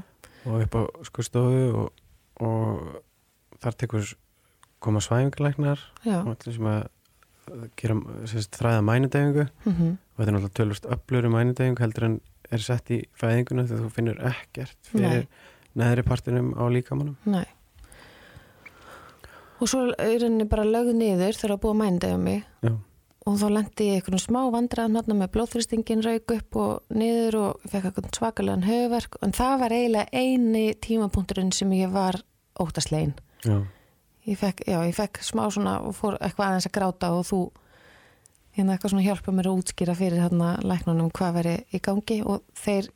[0.45, 2.03] og upp á skurstofu og,
[2.45, 4.13] og þar tekur
[4.85, 6.89] koma svæfingalæknar sem að
[7.81, 7.97] gera
[8.29, 12.17] sérst, þræða mænudegingu mm og þetta er náttúrulega tölvust öflur í mænudegingu heldur en
[12.51, 15.29] er sett í fæðinguna þegar þú finnur ekkert fyrir
[15.79, 17.47] neðri partinum á líkamannum Nei.
[19.59, 22.45] Og svo er henni bara lögð niður þegar að búa mændega mig.
[22.63, 22.75] Já,
[23.29, 27.65] og þá lendi ég einhvern smá vandræðan hérna með blóðþristingin rauk upp og niður og
[27.69, 32.23] fekk eitthvað svakalegan höfverk en það var eiginlega eini tímapunkturinn sem ég var
[32.63, 33.17] óttaslegin.
[33.45, 33.59] Já,
[34.29, 37.41] ég fekk, já, ég fekk smá svona og fór eitthvað aðeins að gráta og þú
[38.59, 42.43] hérna eitthvað svona hjálpa mér að útskýra fyrir hérna læknunum hvað veri í gangi og
[42.59, 42.91] þeir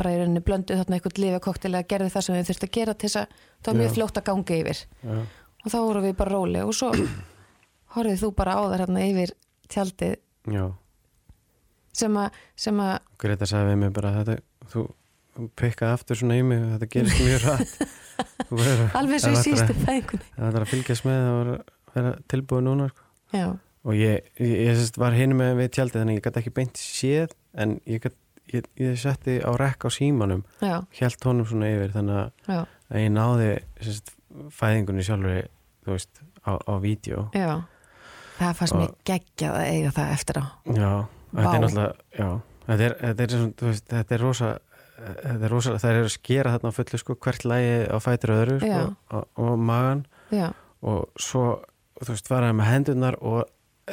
[0.00, 2.94] bara í rauninni blöndu þarna eitthvað lifakoktil að gerði það sem við þurftum að gera
[2.94, 4.82] til þess að það var mjög fljótt að gangi yfir.
[5.02, 5.18] Já,
[5.60, 6.92] og þá vorum við bara róli og svo
[7.96, 9.34] horfið þú bara á þær hérna yfir
[9.70, 10.14] tjaldið.
[10.50, 10.64] Já.
[12.00, 14.38] Sem að Greta sagði við mig bara þetta,
[14.72, 14.86] þú,
[15.58, 17.98] pikkaði aftur svona í mig þetta gerist mjög rætt
[18.98, 20.28] alveg svo í sístu fæðingunni.
[20.36, 21.50] Það var að fylgjast með að
[21.94, 23.06] vera tilbúið núna sko.
[23.86, 26.54] og ég, ég, ég sérst, var hinn með við tjaldið þannig að ég gæti ekki
[26.58, 28.16] beint séð en ég, gat,
[28.52, 30.44] ég, ég setti á rekk á símanum
[30.96, 34.14] hjælt honum svona yfir þannig að, að ég náði sérst,
[34.54, 35.40] fæðingunni sjálfur
[36.46, 37.28] á, á vídeo.
[37.34, 37.62] Já.
[38.40, 40.44] Það fannst mér geggjað að eiga það eftir á.
[40.72, 40.92] Já,
[41.34, 42.30] þetta er náttúrulega
[42.70, 44.50] þetta er, þetta er, er rosa
[45.00, 48.32] þetta er rosa, það er að skera þarna á fullu sko, hvert lægi á fætur
[48.36, 48.80] öðru sko,
[49.16, 50.02] og, og magan
[50.34, 50.48] já,
[50.82, 51.44] og svo,
[52.00, 53.44] þú veist, fara með hendurnar og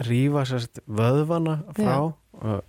[0.07, 1.87] rífa sérst vöðvana frá.
[1.87, 1.97] Já.
[2.37, 2.63] og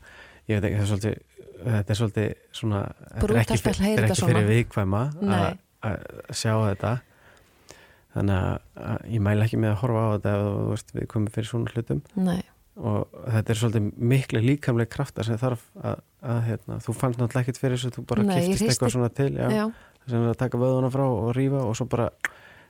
[0.48, 1.24] ég veit ekki, það er svolítið
[1.58, 5.64] þetta er svolítið svona þetta er ekki, þetta er ekki fyrir viðkvæma að-
[6.34, 6.92] sjá þetta.
[8.14, 8.38] Þannig
[8.82, 11.48] að ég mæla ekki með að horfa á þetta ef þú veist við komum fyrir
[11.50, 12.00] svona hlutum.
[12.16, 12.40] Nei,
[12.78, 17.44] og þetta er svolítið miklu líkamlega krafta sem þarf að, að hérna, þú fannst náttúrulega
[17.46, 19.64] ekkert fyrir þess að þú bara hristi- eitthvað svona til já, já,
[20.08, 22.06] sem er að taka vöðuna frá og rífa og svo bara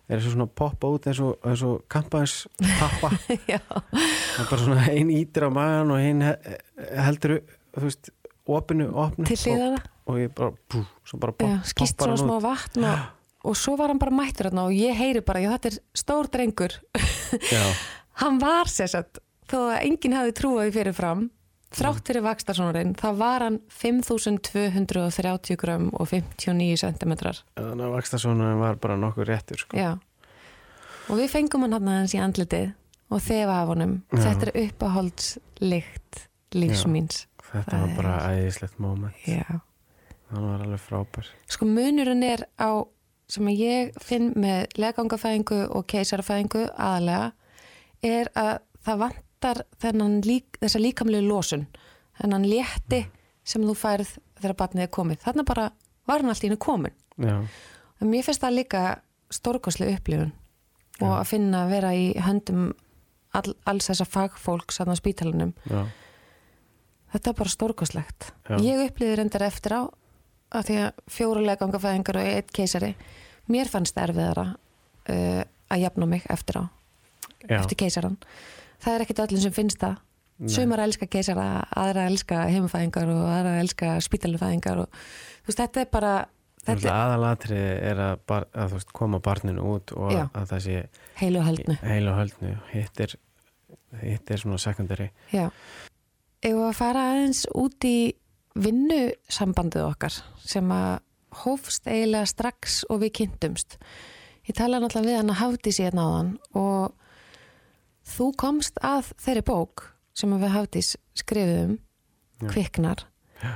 [0.08, 2.38] er þessu svona poppa út eins og, eins og kampaðins
[2.78, 3.10] pappa.
[4.38, 6.58] Er bara svona ein ítir á magan og ein he-
[7.04, 7.40] heldur
[7.76, 8.08] þú veist,
[8.48, 8.88] opinu,
[9.28, 13.04] til og, og ég bara, bú, svo bara pop, já, skýst svona smá vatn og,
[13.52, 16.78] og svo var hann bara mættur og ég heyri bara, já þetta er stór drengur.
[18.18, 21.28] Hann var sérstætt þó að enginn hafi trúaði fyrir fram
[21.74, 28.78] þrátt fyrir vakstarssonurinn, það var hann 5230 gram og 59 cm þannig að vakstasónun var
[28.80, 29.76] bara nokkuð réttur sko.
[29.76, 29.98] já.
[31.08, 32.70] Og við fengum hann hann aðeins í andlitið
[33.08, 33.94] og þefa af honum.
[34.12, 34.22] Já.
[34.26, 36.22] þetta er uppáhaldslykt
[36.56, 39.26] lífsmýns þetta Það var bara æðislegt moment.
[39.26, 39.60] Já.
[40.28, 41.30] Hann var alveg frábær.
[41.48, 42.84] Sko munurinn er á
[43.28, 47.32] sem ég finn með legangafæðingu og keisarafæðingu aðalega
[48.04, 49.02] er að það
[49.38, 49.64] vantar
[50.26, 51.66] lík, þessa líkamlegu losun
[52.18, 53.04] þennan létti
[53.46, 55.20] sem þú færð þegar barnið er komið.
[55.22, 55.70] Þarna bara
[56.06, 56.94] var hann allt í hennu komin.
[57.18, 58.82] En mér finnst það líka
[59.30, 60.32] stórkoslu upplifun
[61.00, 61.20] og Já.
[61.20, 62.72] að finna að vera í höndum
[63.34, 65.54] all, alls þessa fagfólks að á spítalunum.
[65.68, 65.86] já,
[67.12, 68.32] Þetta er bara stórkoslegt.
[68.60, 69.82] Ég upplýði reyndar eftir á
[70.50, 72.94] að því að fjóru legangafæðingar og eitt keisari.
[73.48, 74.56] Mér fannst erfiðara
[75.08, 76.64] uh, að jafna mig eftir á,
[77.48, 77.60] já.
[77.60, 78.18] eftir keisaran.
[78.82, 79.98] Það er ekkit öllum sem finnst það.
[80.38, 80.50] Nei.
[80.54, 85.88] Sumar elska keisara, aðra elska heimafæðingar og aðra elska spítalufæðingar og þú veist, þetta er
[85.90, 86.12] bara,
[86.62, 90.28] þetta er er að, bar, að veist, koma barninu út og Já.
[90.30, 90.84] að það sé
[91.18, 93.16] heilu og höldnu hitt er,
[94.04, 95.48] hitt er svona secondary Já.
[96.46, 98.14] Egu að fara aðeins út í
[98.58, 101.00] vinnusambandið okkar sem að
[101.42, 103.74] hófst eiginlega strax og við kynntumst.
[104.46, 106.94] Ég tala náttúrulega við hann að hafði sér náðan og
[108.08, 109.84] þú komst að þeirri bók
[110.18, 111.78] sem við hafðís skrifuðum,
[112.42, 112.48] Já.
[112.52, 113.04] kviknar
[113.42, 113.52] Já.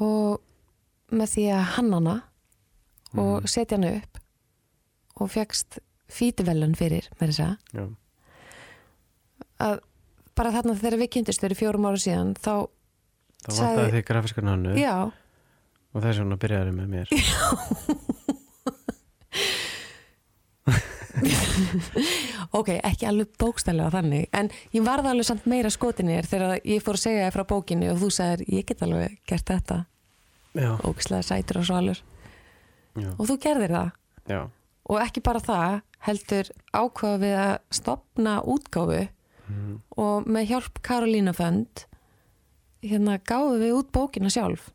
[0.00, 0.40] og
[1.14, 2.16] með því að hannana
[3.14, 3.48] og Mhm.
[3.48, 4.18] setja hann upp
[5.20, 5.78] og fegst
[6.10, 7.40] fítivelun fyrir með þess
[9.60, 9.80] að
[10.34, 12.68] bara þarna þegar við kynntumst fyrir fjórum ára síðan þá
[13.44, 14.94] Sagði- vantaði þig grafiskan hannu Já,
[15.94, 17.08] og þess vegna byrjaði með mér
[22.58, 26.84] ok, ekki alveg bókstælega þannig, en ég varði alveg samt meira skotinni þér þegar ég
[26.84, 29.78] fór að segja þér frá bókinni og þú sagðir, ég get alveg gert þetta.
[30.86, 32.02] Ógislega sætur og svalur.
[32.94, 33.96] Já, og þú gerðir það.
[34.30, 34.40] Já,
[34.90, 39.74] og ekki bara það, heldur ákvaða við að stopna útgáfu mm,
[40.04, 41.86] og með hjálp Karolína Fönd
[42.84, 44.68] hérna gáðu við út bókina sjálf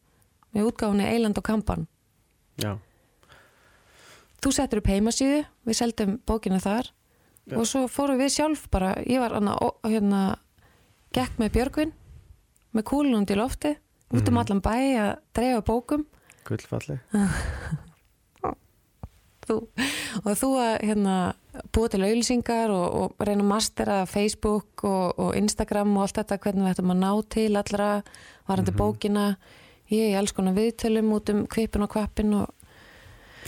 [0.56, 1.86] með útgáfunni Eiland og Kampan.
[2.60, 2.78] Já,
[4.42, 6.92] þú settur upp heimasíðu, við seldum bókina þar
[7.50, 7.58] Já.
[7.58, 10.38] og svo fórum við sjálf bara, ég var ó- hérna
[11.14, 11.92] gekk með Björgvin
[12.74, 13.76] með kúlunund í lofti
[14.14, 14.38] út um Mhm.
[14.38, 16.06] allan bæ að dreifa bókum
[16.46, 17.00] gullfalleg
[19.50, 19.56] þú,
[20.24, 21.16] og þú að hérna,
[21.74, 26.38] búa til auðlýsingar og, og reyna að mastera Facebook og, og Instagram og allt þetta
[26.44, 27.90] hvernig við ættum að ná til allra
[28.48, 28.78] varandi Mhm.
[28.80, 29.26] bókina
[29.90, 32.54] ég í alls konar viðtölum út um kvipin og kvapin og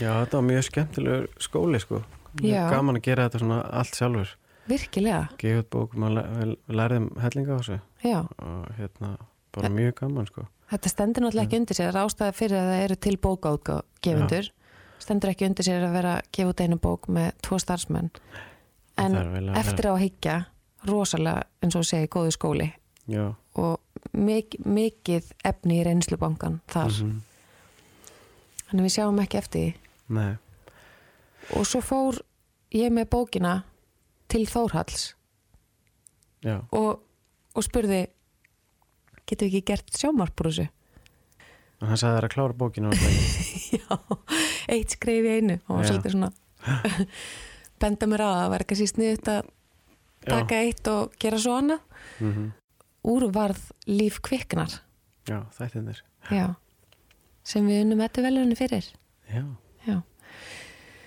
[0.00, 2.02] já, þetta var mjög skemmtilegur skóli sko.
[2.42, 4.30] Gaman að gera þetta svona allt sjálfur.
[4.68, 7.78] Virkilega, gefa út bók, maður læ- við við lærðum hellinga á þessu.
[8.06, 8.18] Já.
[8.38, 9.10] Og hérna,
[9.52, 10.46] bara mjög gaman sko.
[10.72, 14.50] Þetta stendur náttúrulega ekki undir sér, það er ástæða fyrir að það eru til bókaútgefundur.
[15.02, 18.10] Stendur ekki undir sér að vera að gefa út einu bók með tvo starfsmenn.
[19.02, 19.16] En
[19.58, 20.36] eftir á að higgja,
[20.88, 22.70] rosalega, eins og segi, góðu skóli.
[23.10, 23.80] Já, og
[24.14, 26.88] mik mikið efni í reynslubankan þar.
[27.02, 27.20] mhm,
[28.72, 29.72] Þannig við sjáum ekki eftir því.
[30.16, 30.32] nei,
[31.52, 32.20] Og svo fór
[32.72, 33.64] ég með bókina
[34.32, 35.12] til Þórhalls.
[36.42, 37.02] Já, og,
[37.54, 38.06] og spurði,
[39.28, 40.68] getum við ekki gert sjómarbrúsu?
[41.82, 43.04] og hann sagði þær að klára bókinu og
[43.76, 43.98] Já,
[44.70, 45.58] eitt skrif í einu.
[45.68, 45.90] Og Já.
[45.90, 46.32] svolítið svona
[47.82, 49.52] benda mér á að það var ekki síst niður að
[50.22, 51.86] taka eitt og gera svo annað.
[52.22, 52.50] Mm
[53.02, 53.58] úr varð
[53.90, 54.70] líf kviknar.
[55.26, 56.54] Já, þættinir já.
[57.46, 58.86] Sem við unnum þetta velunni fyrir.
[59.32, 59.44] Já,
[59.86, 59.98] já,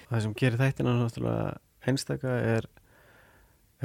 [0.09, 2.67] það sem gerir þættina náttúrulega einstaka er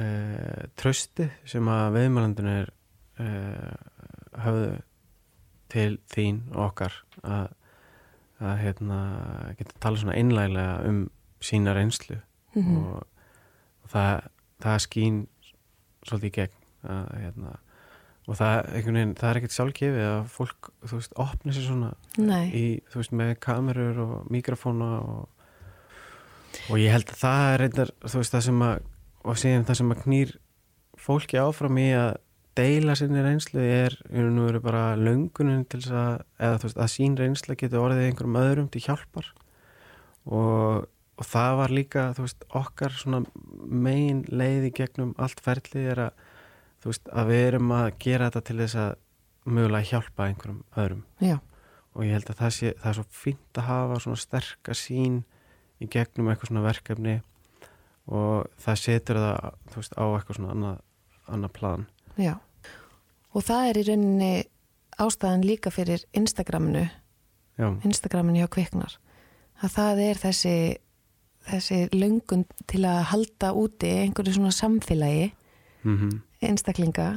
[0.01, 2.71] uh, trösti sem að viðmælandunir
[3.21, 3.75] uh,
[4.41, 4.71] höfðu
[5.71, 7.51] til þín og okkar að,
[8.41, 8.99] að hérna,
[9.59, 11.05] geta tala svona einlæglega um
[11.41, 12.19] sína reynslu.
[12.55, 13.03] Mm og,
[13.85, 14.25] og það,
[14.59, 15.19] það skín
[16.03, 16.57] svolítið í gegn
[16.91, 17.53] að, hérna,
[18.29, 22.45] og það, veginn, það er ekkert sjálfgefið að fólk, þú veist, opna sér svona nei.
[22.53, 25.51] í, þú veist, með kamerur og mikrofóna og,
[26.69, 28.75] og ég held að það er reyndar, þú veist, það sem að
[29.21, 30.33] og síðan það sem að knýr
[31.01, 32.15] fólki áfram í að
[32.57, 36.91] deila sinni reynslu er nú eru bara löngunin til þess að eða þú veist að
[36.95, 39.29] sín reynsla getur orðið einhverjum öðrum til hjálpar.
[40.27, 43.23] Og, og það var líka þú veist okkar svona
[43.61, 46.27] megin leiði gegnum allt ferli er að
[46.81, 48.91] þú veist að við erum að gera þetta til þess að
[49.51, 51.03] mögulega hjálpa einhverjum öðrum.
[51.21, 51.37] Já.
[51.91, 55.17] og ég held að það sé það er svo fínt að hafa svona sterka sín
[55.81, 57.15] í gegnum eitthvað svona verkefni
[58.07, 60.77] og það setur það þú veist á eitthvað svona annað,
[61.27, 61.85] annað plan.
[62.15, 62.33] Já,
[63.35, 64.31] og það er í rauninni
[65.01, 66.85] ástæðan líka fyrir Instagraminu,
[67.59, 68.97] Já, Instagraminu hjá kviknar,
[69.61, 70.55] að það er þessi,
[71.49, 75.31] þessi löngun til að halda úti einhverju svona samfélagi,
[75.83, 75.95] mm
[76.41, 77.09] einstaklinga,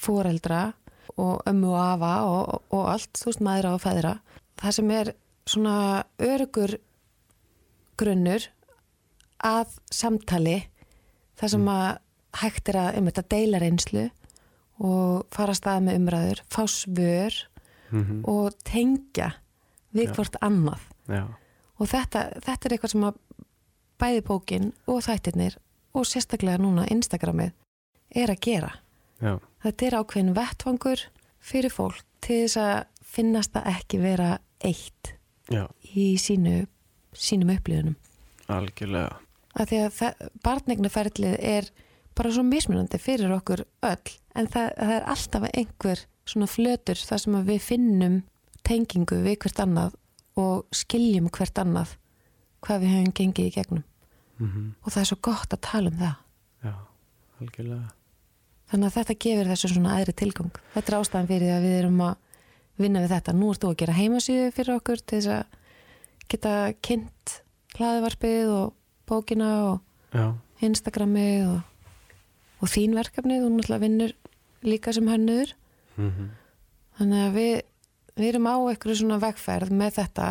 [0.00, 0.70] foreldra
[1.18, 4.14] og ömmu og afa og, og allt, þú veist, maðura og feðra.
[4.60, 5.12] Það sem er
[5.48, 5.76] svona
[6.22, 6.76] örugur
[8.00, 8.46] grunnur
[9.44, 10.58] að samtali,
[11.40, 11.90] það sem að
[12.40, 14.06] hægt er að, um þetta, deila reynslu
[14.80, 17.40] og fara að staða með umræður, fá svör
[17.90, 19.32] mm og tengja
[19.92, 20.80] við hvort annað.
[21.08, 21.26] já,
[21.80, 23.16] Og þetta, þetta er eitthvað sem að
[23.98, 25.56] bæði bókin og þættirnir
[25.92, 27.52] og sérstaklega núna Instagramið
[28.14, 28.72] er að gera.
[29.20, 31.02] já, Þetta er ákveðin vettvangur
[31.40, 34.30] fyrir fólk til þess að finnast það ekki vera
[34.64, 35.14] eitt
[35.50, 36.66] já, í sínu,
[37.12, 37.96] sínum upplýðunum.
[38.48, 39.16] algjörlega.
[39.54, 41.70] Af því að barnegnaferlið er
[42.14, 47.18] bara svo mismunandi fyrir okkur öll en það, það er alltaf einhver svona flötur þar
[47.24, 48.18] sem að við finnum
[48.66, 49.96] tengingu við hvert annað
[50.38, 51.96] og skiljum hvert annað
[52.62, 53.84] hvað við höfum gengið í gegnum.
[54.40, 56.14] Mm og það er svo gott að tala um það.
[56.64, 56.74] Já,
[57.40, 57.88] algjörlega
[58.70, 60.60] þannig að þetta gefur þessu svona aðri tilgang.
[60.74, 62.14] Þetta er ástæðan fyrir því að við erum að
[62.80, 65.56] vinna við þetta, nú ert þú að gera heimasíðu fyrir okkur til þess að
[66.30, 66.54] geta
[66.86, 67.36] kynnt
[67.76, 68.74] hlaðvarpið og
[69.10, 69.80] bókina og
[70.10, 70.26] Já,
[70.66, 71.60] Instagramið og,
[72.60, 74.14] og þín verkefnið, þú náttúrulega vinnur
[74.66, 75.54] líka sem hönnuður.
[75.96, 76.30] Mm
[77.00, 77.54] þannig að við,
[78.20, 80.28] við erum á eitthvað svona vegferð með þetta.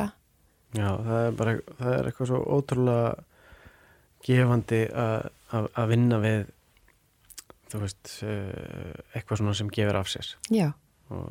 [0.78, 3.08] Já það er bara það er eitthvað svo ótrúlega
[4.28, 6.52] gefandi að vinna við
[7.70, 10.32] þú veist eh, eitthvað svona sem gefur af sér.
[10.54, 10.72] Já,
[11.14, 11.30] og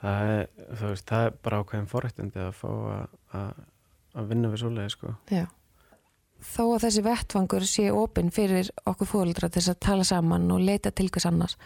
[0.00, 2.70] það er, þú veist, það er bara ákveðin forrættindi að fá
[3.36, 3.62] að,
[4.30, 5.14] vinna við svoleiði sko.
[5.32, 5.44] Já.
[6.46, 10.64] Þó að þessi vettvangur sé opinn fyrir okkur fólkdra til þess að tala saman og
[10.64, 11.56] leita til hvers annars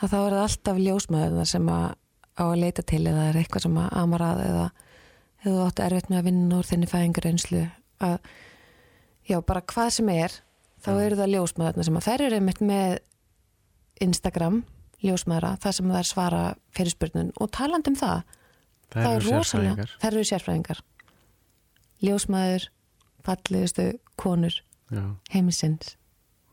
[0.00, 1.86] að þá er það alltaf ljósmaður sem að
[2.34, 4.64] á að leita til eða er eitthvað sem að amar að eða
[5.44, 7.62] þú átti erfitt með að vinna úr þinni fæðingur einslu
[8.04, 8.16] að
[9.28, 10.36] já, bara hvað sem er
[10.84, 11.00] þá Já.
[11.06, 12.96] eru það ljósmaðurna sem að þær eru einmitt með
[14.04, 14.62] Instagram
[15.04, 16.42] ljósmaðura, það sem þær svara
[16.74, 18.22] fyrir spurnun og talandi um það
[18.94, 19.94] það eru sérfræðingar.
[20.02, 20.80] þær eru sérfræðingar.
[22.04, 22.68] Ljósmaður
[23.24, 23.86] fallegustu
[24.20, 24.56] konur
[24.92, 25.94] já, heimisins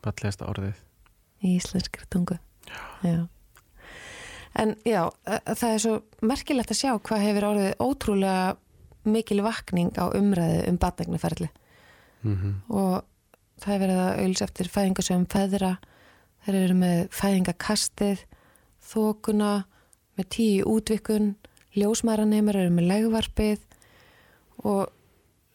[0.02, 0.78] fallegasta orðið.
[1.42, 2.36] Í íslenskri tungu.
[3.02, 3.26] Já.
[4.58, 8.56] en já, þa- það er svo merkilegt að sjá hvað hefur orðið ótrúlega
[9.04, 11.48] mikil vakning á umræðu um batnegnaferli
[12.22, 13.02] mm og
[13.60, 15.72] það hefur verið að auðlis eftir fæðingasöfum feðra.
[16.42, 18.24] Þeir eru með fæðingakastið
[18.92, 19.52] þókuna
[20.18, 21.34] með tíu útvikun
[21.78, 23.62] ljósmæraneymar eru með legvarpið
[24.68, 24.90] og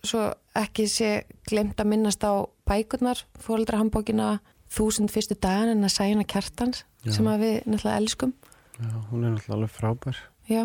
[0.07, 0.23] svo
[0.57, 1.11] ekki sé
[1.47, 4.37] glemt að minnast á bækurnar, fóreldrahambókina
[4.73, 7.11] þúsund fyrstu dagan en að sæna kjartans Já.
[7.15, 8.33] sem við náttúrulega elskum.
[8.77, 10.17] Já, hún er náttúrulega alveg frábær.
[10.47, 10.63] Já,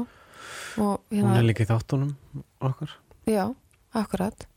[0.79, 2.14] og hún hérna, er líka í þáttunum
[2.61, 2.97] okkar.
[3.29, 3.45] Já,
[3.95, 4.49] akkurat.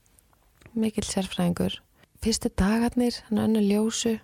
[0.75, 1.79] Mikil sérfræðingur
[2.25, 4.17] fyrstu dagarnir, hann önnu ljósu.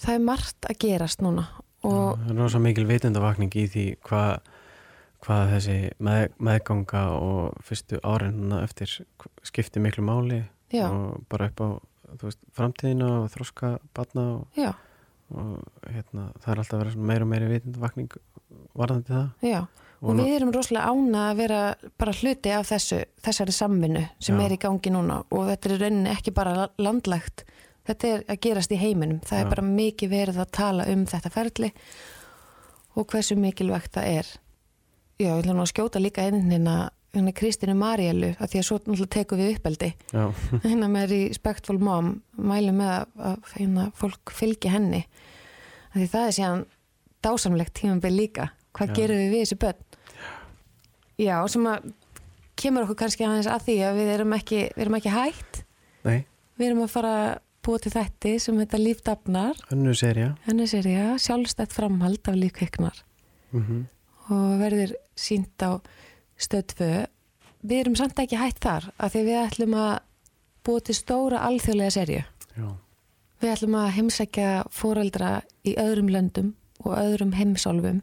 [0.00, 1.46] Það er margt að gerast núna
[1.84, 4.50] og það er rosa mikil vitundavakning í því hvað
[5.24, 8.90] hvað þessi með, meðganga og fyrstu árin eftir
[9.46, 11.68] skipti miklu máli já, og bara upp á
[12.24, 14.74] veist, framtíðina og þróska batna og,
[15.32, 18.18] og hérna, það er alltaf að vera meira og meiri vitundavakning
[18.74, 19.30] varðandi það.
[19.48, 19.60] Já
[20.04, 21.60] og nú- við erum rosalega ána að vera
[21.98, 24.44] bara hluti af þessu, þessari samvinnu sem Já.
[24.44, 25.24] er í gangi núna.
[25.30, 27.44] Og þetta er í rauninni ekki bara landlægt
[27.88, 29.20] þetta er að gerast í heiminum.
[29.20, 29.40] Það Já.
[29.44, 31.72] er bara mikið verið að tala um þetta ferli
[32.96, 34.26] og hversu mikilvægt það er.
[35.18, 38.76] Já, ætla nú að skjóta líka inn hérna hérna Kristínu Marielu, að því að svo
[38.80, 39.90] náttúrulega tekum við uppeldi.
[40.64, 45.04] Hérna með Respectful Mom mælum með að, að hérna, fólk fylgi henni.
[45.94, 46.64] Að því það er síðan
[47.22, 48.48] dásamlegt tímambil líka.
[48.74, 48.94] Hvað Já.
[48.98, 49.84] gerum við við þessi börn
[51.20, 51.88] já, sem að
[52.60, 55.64] kemur okkur kannski aðeins að því að við erum ekki, við erum ekki hætt.
[56.04, 56.20] Nei,
[56.60, 57.16] við erum að fara
[57.64, 59.64] búa til þætti sem þetta lífdafnar.
[60.50, 63.04] Önnu serja sjálfstætt framhald af lífkveiknar
[63.54, 63.84] mm
[64.32, 65.76] og verður sínt á
[66.40, 66.90] stöðfu
[67.64, 69.92] við erum samt ekki hætt þar af því við ætlum að
[70.64, 72.22] búa til stóra alþjóðlega serju
[72.56, 72.68] já,
[73.42, 75.30] Við ætlum að heimsækja fóreldra
[75.68, 77.98] í öðrum löndum og öðrum heimsálfum.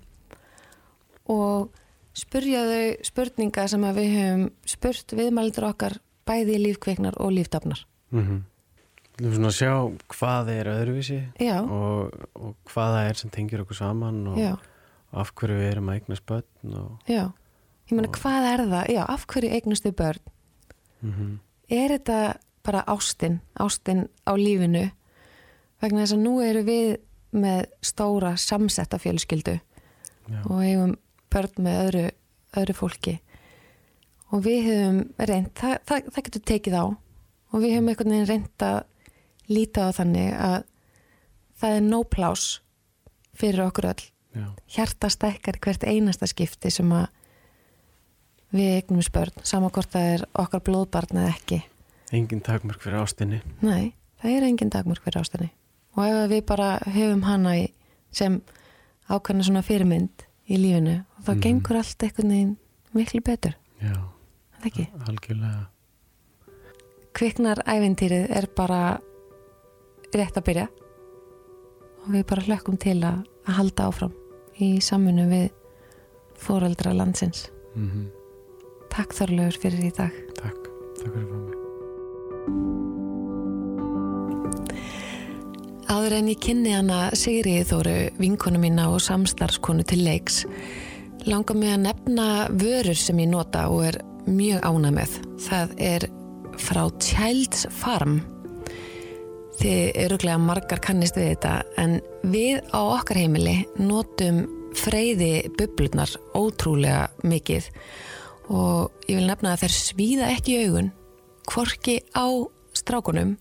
[1.25, 1.71] Og
[2.17, 5.97] spurja þau spurninga sem við höfum spurt viðmælendur okkar
[6.27, 7.85] bæði lífkveiknar og líftafnar.
[8.11, 8.41] Mm -hmm.
[9.17, 9.73] Þú erum svona að sjá
[10.15, 11.19] hvað er öðruvísi
[11.61, 14.57] og, og hvað það er sem tengir okkur saman og, Já.
[15.11, 17.31] af hverju við erum að eignast börn og, Já,
[17.87, 18.89] ég meina hvað er það?
[18.89, 20.19] Já, af hverju eignustu börn?
[21.01, 21.39] mm
[21.71, 22.33] Er þetta
[22.63, 24.91] bara ástin, ástin á lífinu?
[25.81, 26.97] Vegna þess að nú eru við
[27.31, 29.59] með stóra samsetta fjölskyldu
[30.27, 30.41] Já.
[30.49, 30.97] og eigum
[31.31, 32.05] börn með öðru,
[32.61, 33.17] öðru fólki
[34.31, 38.29] og við höfum reynd, það, það, það getur tekið á og við höfum einhvern veginn
[38.29, 38.79] reynd að
[39.51, 40.57] líta á þannig að
[41.61, 42.45] það er no plás
[43.37, 44.45] fyrir okkur öll Já.
[44.71, 47.09] hjarta stækkar í hvert einasta skipti sem að
[48.51, 51.61] við eignum spörn, sama hvort það er okkar blóðbarn eða ekki.
[52.11, 55.51] Engin takmörk fyrir ástinni Nei, það er engin dagmörk fyrir ástinni.
[55.95, 57.69] Og ef við bara höfum hana í,
[58.11, 58.39] sem
[59.11, 61.41] ákvæmna svona fyrirmynd í lífinu, þá Mhm.
[61.45, 62.57] gengur allt einhvern veginn
[62.93, 63.95] miklu betur, Já,
[65.07, 65.67] algjörlega.
[67.13, 68.99] Kviknar ævintýrið er bara
[70.13, 70.67] rétt að byrja
[72.05, 74.13] og við bara hlökkum til að, að halda áfram
[74.59, 75.49] í samfunnu við
[76.41, 77.49] fóreldra landsins.
[77.75, 78.09] mm
[78.91, 80.11] Takk Þorlaugur fyrir í dag.
[80.35, 80.65] Takk,
[80.99, 81.50] takk fyrir að
[85.91, 90.45] Áður en ég kynni hana Sigriði Þóru, vinkonu mína og samstarfskonu til leiks,
[91.27, 95.17] langar mig að nefna vörur sem ég nota og er mjög ána með.
[95.43, 96.05] Það er
[96.63, 98.21] frá Child's Farm.
[99.59, 104.45] Þið öruglega margar kannist við þetta, en við á okkar heimili notum
[104.79, 107.67] freyði bublurnar ótrúlega mikið
[108.47, 110.93] og ég vil nefna að þær svíða ekki í augun,
[111.51, 112.31] hvorki á
[112.79, 113.35] strákunum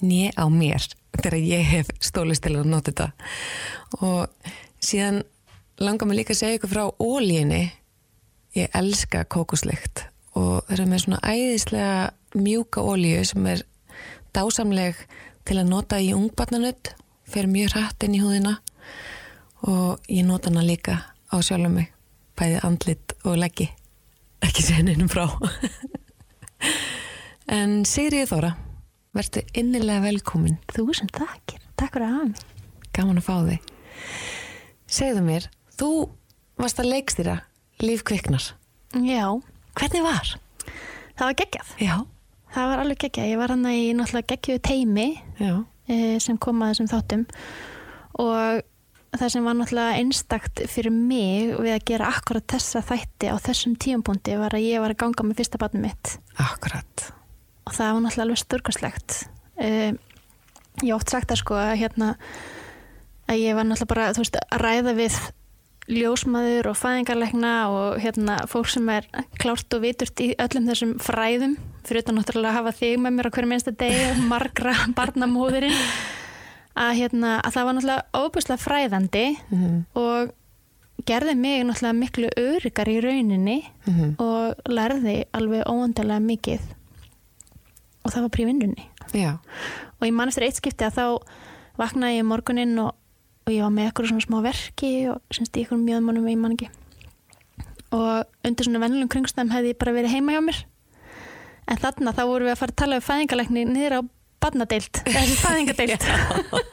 [0.00, 0.88] né á mér
[1.18, 3.08] þegar ég hef stólist til að nota þetta.
[4.00, 4.52] Og
[4.82, 5.22] síðan
[5.80, 7.64] langar mig líka að segja ykkur frá ólíinni
[8.58, 10.06] ég elska kókuslykt
[10.38, 13.62] og það er með svona æðislega mjúka ólíu sem er
[14.34, 14.98] dásamleg
[15.48, 16.92] til að nota í ungbarnanutt
[17.30, 18.58] fer mjög hratt inn í húðina
[19.66, 21.00] og ég nota hana líka
[21.30, 21.90] á sjálfum mig
[22.40, 23.68] bæði andlit og leggi.
[24.40, 25.26] Ekki segja neinum frá.
[27.50, 28.52] En Sigriði Þóra
[29.16, 30.58] verður innilega velkomin.
[30.70, 32.44] Þú sem takkir, takk fyrir að hafa mig.
[32.96, 33.68] gaman að fá þig.
[34.90, 35.46] Segðu mér,
[35.78, 35.90] þú
[36.60, 37.36] varst að leikstýra
[37.80, 38.44] Líf kviknar.
[38.92, 39.24] Já,
[39.78, 40.34] hvernig var?
[41.16, 41.76] það var geggjað.
[41.80, 41.94] Já,
[42.50, 43.28] Það var alveg geggjað.
[43.30, 45.04] Ég var hann í náttúrulega geggjuðu teimi
[45.38, 45.52] já,
[45.86, 47.22] e, sem kom að þessum þáttum.
[48.18, 48.62] Og
[49.14, 53.76] það sem var náttúrulega einstakt fyrir mig við að gera akkurat þessa þætti á þessum
[53.78, 56.16] tíumpunkti var að ég var að ganga með fyrsta barnum mitt.
[56.42, 57.06] Akkurat
[57.66, 59.18] og það var náttúrulega alveg störkarslegt
[59.60, 59.92] uh,
[60.80, 62.14] ég hef oft sagt það sko að hérna
[63.30, 65.18] að ég var náttúrulega bara veist að ræða við
[65.90, 69.06] ljósmaður og fæðingarleikna og hérna fólk sem er
[69.42, 71.56] klárt og viturt í öllum þessum fræðum
[71.86, 75.78] fyrir utan náttúrulega að hafa þig með mér á hverju minnsta degi og margra barnamóðurinn
[76.80, 80.36] að hérna að það var náttúrulega óbúslega fræðandi mm og
[81.08, 84.10] gerði mig náttúrulega miklu öryggar í rauninni -hmm.
[84.20, 86.60] og lærði alveg óvandalega mikið
[88.04, 88.86] og það var prívinnunni
[90.00, 91.06] og ég man eftir eitt skipti að þá
[91.80, 92.94] vaknaði ég morguninn og,
[93.46, 96.54] og ég var með eitthvað svona smá verki og semst í eitthvað mjöðmannum ég man
[96.56, 96.70] ekki.
[97.96, 100.62] Og undir svona vennilegum kringstæðum hefði ég bara verið heima hjá mér.
[101.70, 104.00] En þarna þá vorum við að fara að tala um fæðingalækni niður á
[104.40, 106.06] badnadeild þessi fæðingadeild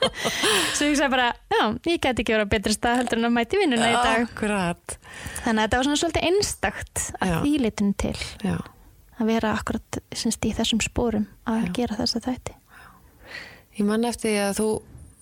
[0.78, 3.36] svo ég sagði bara, já, ég geti ekki verið á betri stað heldur en að
[3.36, 4.24] mæti vinnuna í dag.
[4.24, 4.98] Akkurat.
[5.44, 8.16] Þannig að þetta var svona svolítið einstakt að því litinu til.
[8.46, 8.56] Já,
[9.18, 11.74] að vera akkurat semst í þessum spórum að Já.
[11.80, 12.56] gera þessa þætti
[13.80, 14.70] ég man eftir að þú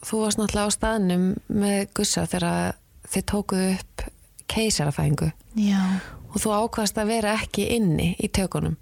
[0.05, 2.75] þú varst náttúrulega á staðnum með Gussa þegar
[3.09, 4.05] þið tókuðu upp
[4.51, 5.81] keisarafæðingu Já.
[6.29, 8.77] og þú ákvast að vera ekki inni í tökunum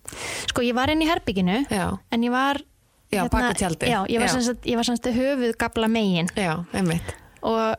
[0.50, 2.62] Sko ég var inn í herbygginu Já, en ég var
[3.14, 3.90] Já, bak við tjaldið.
[3.94, 4.34] Já, ég var Já.
[4.34, 7.76] sem sagt, ég var sem sagt höfuð gabla megin já, einmitt og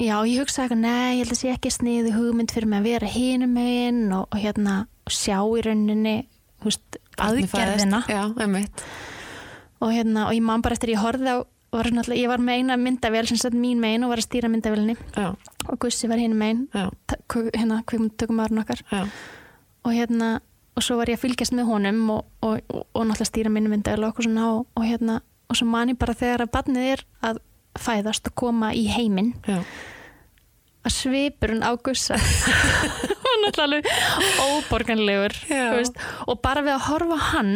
[0.00, 2.88] já, ég hugsaði eitthvað, nei, ég held að sé ekki sniði hugmynd fyrir mig að
[2.88, 4.74] vera hinum megin og, og hérna
[5.06, 6.16] og sjá í rauninni
[6.64, 6.98] fæðist.
[7.18, 8.02] aðgerðina.
[8.10, 8.22] Já,
[9.78, 11.38] og hérna, og ég man bara eftir ég horfði á
[11.68, 14.48] var náttúrulega, ég var með eina myndavél sem satt mín megin og var að stýra
[14.48, 14.94] myndavélinni.
[15.12, 15.34] Já,
[15.68, 16.62] og Gussi var hinum megin.
[16.72, 18.80] Hérna, tökum maðurinn okkar.
[18.88, 19.02] Já,
[19.84, 20.38] og hérna
[20.78, 23.72] og svo var ég að fylgjast með honum og, og, og, og náttúrulega stýra minni
[23.72, 26.90] myndavél og okkur svona og, og hérna og svo man ég bara þegar að barnið
[26.92, 27.40] er að
[27.78, 29.58] fæðast og koma í heiminn já.
[30.86, 32.18] að svipurinn á gussa
[33.38, 33.84] var náttúrulega alveg
[34.44, 35.36] óborganlegur
[36.26, 37.54] og bara við að horfa hann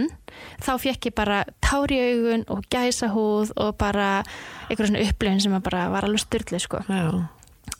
[0.62, 4.22] þá fekk ég bara tár í augun og gæsahúð og bara
[4.68, 6.82] einhverjum svona upplifin sem bara var alveg styrli sko.
[6.88, 7.28] já.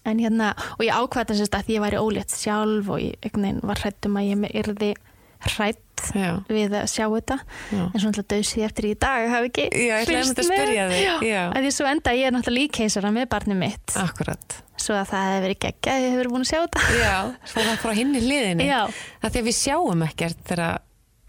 [0.04, 3.82] en hérna, og ég ákvæða þess að því ég væri ólétt sjálf og ég var
[3.82, 4.94] hrættum að ég yrði
[5.42, 6.30] hrætt Já.
[6.48, 7.36] við að sjá þetta
[7.72, 7.82] Já.
[7.82, 10.10] en svo náttúrulega döðs ég eftir í dag hafi ekki að
[10.48, 11.42] með.
[11.52, 14.56] að því svo enda ég er náttúrulega líkeisara með barnið mitt Akkurat.
[14.76, 17.14] svo að það hefur verið geggja ég hefur búin að sjá þetta Já,
[17.52, 18.66] svo það frá hinni hliðinni.
[18.66, 18.80] Já.
[19.22, 20.80] Það því að við sjáum ekkert þegar,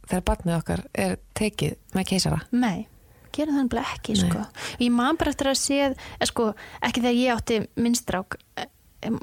[0.09, 2.39] þegar barnið okkar er tekið með keisara.
[2.51, 2.87] Nei,
[3.33, 4.21] gerum það nefnilega ekki Nei.
[4.25, 4.45] sko.
[4.79, 6.49] Ég man bara eftir að séð eh, sko,
[6.81, 8.67] ekki þegar ég átti minnstrák eh,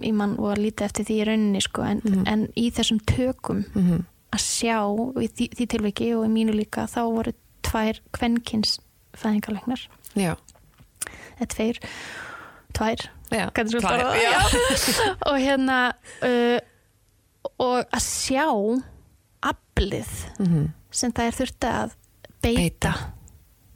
[0.05, 2.25] ég man og að líta eftir því í rauninni sko, en, Mhm.
[2.29, 4.77] en í þessum tökum Mm að sjá
[5.21, 7.33] í því, því tilviki og í mínu líka þá voru
[7.67, 8.79] tvær kvenkins
[9.19, 9.83] fæðingalegnar
[10.19, 10.35] Já.
[11.39, 11.81] eða tveir,
[12.77, 13.47] tvær Já.
[13.55, 14.39] Tvær, já.
[15.31, 15.79] Og hérna
[16.27, 16.59] uh,
[17.63, 18.47] og að sjá
[19.47, 20.11] aflið
[20.43, 21.93] Mm sem það er þurfti að
[22.43, 22.93] beita, Beita.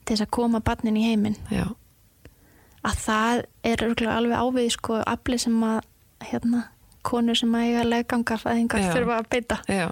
[0.04, 1.36] til þess að koma barnin í heiminn
[2.84, 5.78] að það er alveg ávið sko aflið sem að
[6.26, 6.64] hérna,
[7.06, 8.90] konur sem að eiga legganga fæðingar Já.
[8.96, 9.86] þurfa að beita Já.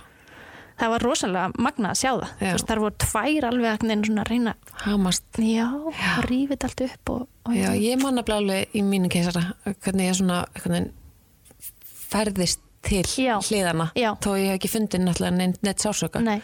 [0.81, 5.25] Það var rosalega magna að sjá það veist, þar voru tvær alveg að reyna Hamast.
[5.39, 9.45] já, og rífið allt upp og, og Já, ég man nefnilega alveg í mínu keisara
[9.85, 10.91] hvernig ég svona hvernig
[12.13, 13.37] ferðist til Já.
[13.47, 14.13] hliðana Já.
[14.19, 16.23] þó ég hef ekki fundið náttúrulega neitt, sásöka.
[16.25, 16.41] Nei,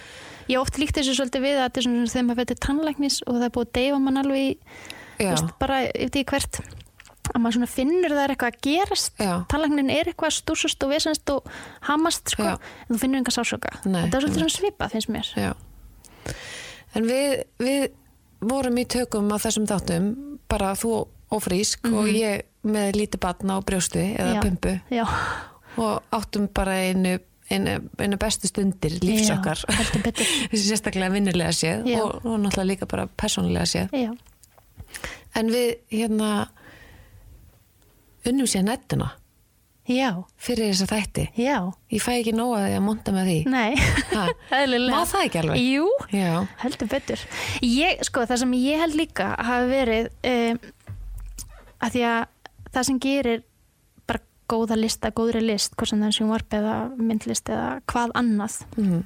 [0.48, 3.38] ég oft líkt þessu svolítið við að þetta er svona þegar maður veitir tannlæknis og
[3.38, 4.52] það er búið að deyfa mann alveg í,
[5.18, 6.60] veist, bara yfir því hvert
[7.32, 9.14] að maður svona finnur það er eitthvað að gerast.
[9.52, 11.52] Tannlæknin er eitthvað að stúsast og vesast og
[11.88, 15.32] hamast sko, en þú finnur enga sásöka þetta er svolítið svona svipað finnst mér.
[15.36, 15.52] Já.
[16.96, 17.88] En við, við
[18.40, 20.10] vorum í tökum á þessum þáttum
[20.48, 20.92] bara þú
[21.34, 24.42] ófrísk og ég með lítið batna á brjóstu eða Já.
[24.44, 24.74] pumpu.
[24.92, 25.04] Já,
[25.78, 27.18] og áttum bara einu,
[27.50, 30.32] einu, einu bestu stundir betur.
[30.52, 33.92] sérstaklega vinnulega séð og, og náttúrulega líka bara persónulega séð.
[33.92, 34.12] Já,
[35.38, 36.48] en við hérna
[38.32, 39.12] unnum sér nettuna
[39.88, 41.24] já, fyrir þessa þætti.
[41.40, 41.56] Já.
[41.92, 43.36] Ég fæ ekki nóga því að monta með því.
[43.48, 43.78] Nei,
[44.58, 44.92] eðlilega.
[44.92, 45.62] Má það ekki alveg?
[45.64, 47.22] Jú, Já, heldur betur.
[47.64, 50.60] Ég, sko, það sem ég held líka hafi verið um,
[51.86, 52.18] að því að
[52.74, 53.44] það sem gerir
[54.08, 54.22] bara
[54.52, 59.02] góða lista, góðri list hvort sem það er sjónvarp eða myndlist eða hvað annað mm,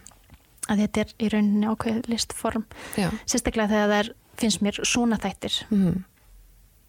[0.73, 2.67] að þetta er í rauninni ákveð listform.
[2.99, 4.13] Já, sérstaklega þegar það er,
[4.43, 5.63] finnst mér svona þættir.
[5.71, 6.03] Mm,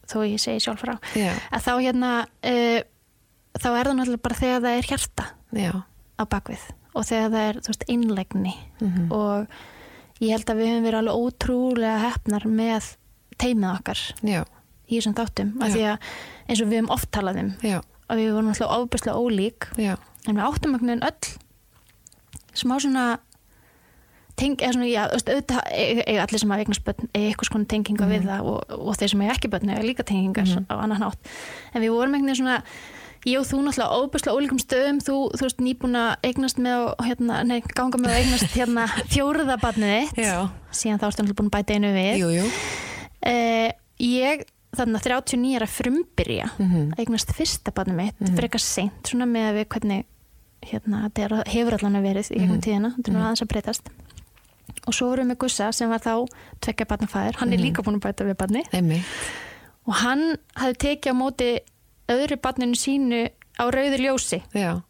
[0.09, 2.79] þó ég segi sjálf frá já, að þá hérna uh,
[3.59, 5.71] þá er það náttúrulega bara þegar það er hjarta já.
[6.19, 8.55] á bakvið og þegar það er, veist, innlegni.
[8.81, 9.05] Mhm.
[9.13, 12.89] og ég held að við höfum verið alveg ótrúlega hefnar með
[13.41, 14.41] teimið okkar Já,
[14.87, 15.49] í þessum þáttum.
[15.63, 16.11] Af því að
[16.47, 19.67] eins og við höfum oft talað um að við vorum alltaf ofbærslega ólík.
[19.79, 21.31] En við áttum einhvern veginn öll
[22.53, 23.05] smá svona
[24.39, 25.61] teng, eða svona, já, auðvitað
[26.09, 29.11] eiga allir sem hafa eignast börn eiga eitthvað svona tenginga við það og, og þeir
[29.13, 31.31] sem eiga ekki börn eiga líka tengingar á annan hátt.
[31.73, 32.57] En við vorum einhvern veginn svona
[33.23, 37.05] ég og þú náttúrulega óbærslega ólíkum stöðum þú, þú veist, nýbúin að eignast með og
[37.07, 40.49] hérna, nei, ganga með og eignast hérna fjóruða barnið þitt.
[40.75, 42.11] Síðan þá ertu náttúrulega búin að bæta einu við.
[42.19, 42.49] Jú, jú.
[43.23, 43.69] Uh,
[44.03, 46.81] ég þannig að 39 er að frumbyrja Mhm.
[46.95, 50.05] að eignast fyrsta barnið mitt frekar seint svona með að við hvernig
[50.63, 53.89] hérna, þetta hefur allan að verið í gegnum tíðina, þetta er nú aðeins að breytast
[54.87, 56.25] og svo vorum við Gussa sem var þá
[56.63, 58.63] tvekja barnafæður, hann er líka búin að bæta við barni
[59.87, 60.25] og hann
[60.59, 61.51] hafði tekið á móti
[62.11, 63.21] öðru barninu sínu
[63.59, 64.41] á rauður ljósi.
[64.55, 64.81] Já,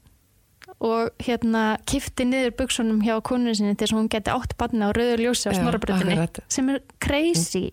[0.83, 4.85] og hérna kifti niður buksunum hjá konunni sinni til þess að hún geti átt barni
[4.85, 6.43] á rauður ljósi á akkurat.
[6.49, 7.71] sem er crazy.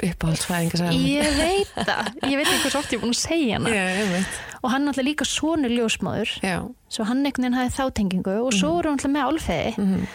[0.00, 3.68] Uppáhaldsfæðinga sagði Ég veit það, ég veit ekki oft ég er búin að segja hana.
[3.68, 4.22] Já,
[4.62, 6.56] og hann náttúrulega líka sonur ljósmáður já,
[6.92, 10.06] svo hann einhvern veginn hafði þá tengingu og svo voru hann náttúrulega með álfeði mhm,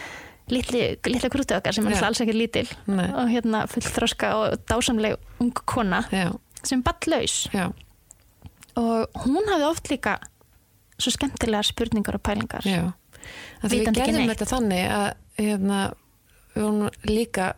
[0.52, 2.68] litli, litla krútu okkar sem er náttúrulega alls ekki lítil.
[2.90, 3.08] Nei.
[3.10, 6.30] og hérna fullþroska og dásamleg ung kona já,
[6.64, 7.50] sem ballaus
[8.76, 10.18] og hún hafði oft líka
[11.00, 12.66] svo skemmtilegar spurningar og pælingar.
[13.66, 15.08] Við gerðum þetta þannig að
[15.40, 15.80] hérna,
[16.54, 17.54] við vorum líka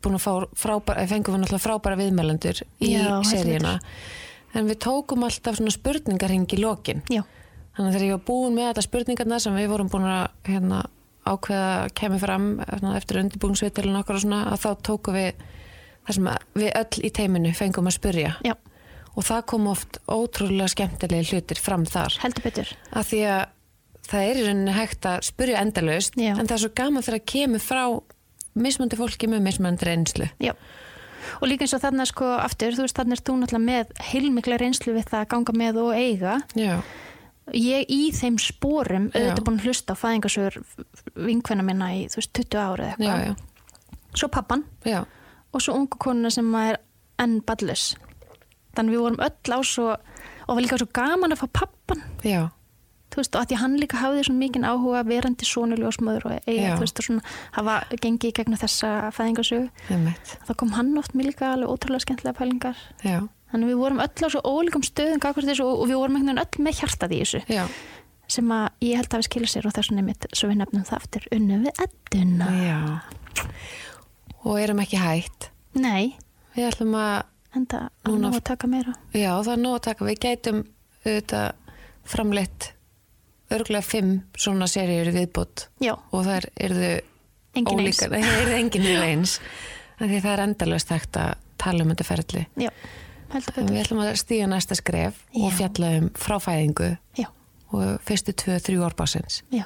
[0.00, 2.94] búin að fá frábæra, fengum við náttúrulega frábæra viðmælendur í
[3.28, 3.76] seríuna.
[4.56, 7.04] En við tókum alltaf svona spurningarhing í lokin.
[7.06, 10.80] Þannig að þegar ég var búin með þetta spurningarna sem við vorum búin að hérna,
[11.28, 15.46] ákveða að kemur fram svona, eftir undirbúingsvitilin okkar og svona að þá tókum við
[16.06, 18.54] það sem að við öll í teiminu fengum að spurja já,
[19.14, 22.16] og það kom oft ótrúlega skemmtilegi hlutir fram þar.
[22.22, 22.72] Heldur betur.
[22.96, 23.42] Af því að
[24.10, 26.32] það er í rauninni hægt að spurja endalaust Já.
[26.34, 27.82] en það er svo gaman þegar að kemur frá
[28.60, 30.30] mismöndi fólki með mismöndi reynslu.
[30.42, 30.54] Já,
[31.38, 34.58] og líka eins og þarna sko aftur, þú veist þarna er þú náttúrulega með heilmikla
[34.60, 36.40] reynslu við það að ganga með og eiga.
[36.58, 36.74] Já,
[37.56, 40.60] ég í þeim spórum auðvitað búin að hlusta á fæðingasögur
[41.16, 43.42] vinkvenna minna í þú veist 20 ára eða eitthvað.
[44.14, 44.64] svo pappan.
[44.86, 45.00] Já,
[45.52, 46.78] og svo ungu konuna sem er
[47.20, 47.94] enn ballus
[48.76, 52.02] þannig við vorum öll á svo og var líka svo gaman að fá pappan.
[52.26, 52.48] Já,
[53.10, 56.32] þú veist, og að því hann líka hafði svo mikinn áhuga verandi svona ljósmöður og
[56.46, 56.74] eiga, Já.
[56.78, 57.22] þú veist, og svona
[57.56, 59.68] hafa gengið í gegnum þessa fæðingasögu
[60.46, 62.76] þá kom hann oft mér líka alveg ótrúlega skemmtilega pælingar.
[63.02, 66.40] Já, þannig að við vorum öll á svo ólíkum stöðum þessu og við vorum einhvern
[66.40, 67.64] veginn öll með hjartað í þessu já,
[68.30, 71.00] sem að ég held að við skilja sér og þessum nefnitt svo við nefnum það
[71.00, 72.80] aftur unnu við edduna já.
[74.40, 75.50] Og erum ekki hægt.
[75.76, 76.16] Nei,
[76.56, 77.16] Við ætlum að,
[77.54, 80.06] en það er nú að taka meira já, það er nóg að taka.
[80.08, 80.62] Við gætum
[81.04, 81.76] auðvitað
[82.10, 82.70] framleitt
[83.50, 86.24] örgulega fimm svona seríur í viðbútt Já, og
[86.54, 86.90] yrðu
[87.58, 88.14] engin eins ólíkar.
[88.14, 89.36] Það yrðu engin er eins.
[90.00, 92.44] Því það er endalust hægt að tala um þetta ferli.
[92.62, 92.70] Já,
[93.30, 95.56] við ætlum að stíga næsta skref og Já.
[95.60, 97.28] fjalla um fráfæðingu Já,
[97.72, 99.42] og fyrstu tvö, þrjú árbásins.
[99.54, 99.64] já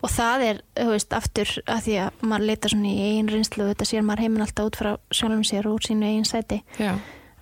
[0.00, 3.64] Og það er, þú veist, aftur að því að maður leita svona í eigin reynslu
[3.66, 6.62] og þetta sér maður heiminn alltaf út frá sjálfum sér og úr sínu eigin sæti
[6.80, 6.94] Já,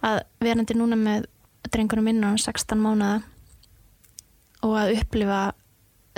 [0.02, 1.28] að verandi núna með
[1.70, 3.22] drengunum minn á 16 mánuða
[4.64, 5.42] og að upplifa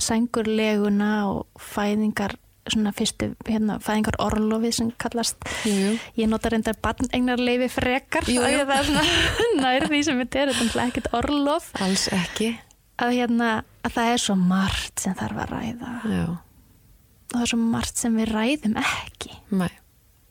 [0.00, 2.36] sængurleguna og fæðingar
[2.72, 5.36] svona fyrstu hérna, fæðingar orlofið sem kallast.
[5.68, 8.64] Jú, ég nota reyndar barneignarleifi frekar Jú, jú.
[8.66, 9.04] það er svona
[9.62, 11.70] nær því sem þetta er þetta er ekkert orlof.
[11.84, 12.50] Alls ekki.
[12.98, 13.50] að, hérna,
[13.86, 15.94] að það er svo margt sem þarf að ræða.
[16.10, 16.26] Já,
[17.26, 19.32] og það er svo margt sem við ræðum ekki.
[19.52, 19.66] Mæ,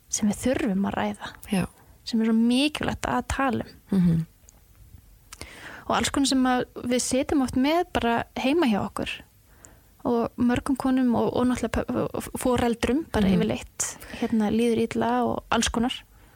[0.09, 1.33] sem við þurfum að ræða.
[1.53, 1.65] Já.
[2.05, 3.99] sem er svo mikilvægt að tala um.
[3.99, 4.23] Mm
[5.85, 6.45] og alls konar sem
[6.89, 9.11] við setjum oft með bara heima hjá okkur
[10.05, 13.35] og mörgum konum og, og náttúrulega fóreldrum bara Mhm.
[13.39, 13.87] yfirleitt
[14.21, 15.93] hérna líður ítla og alls konar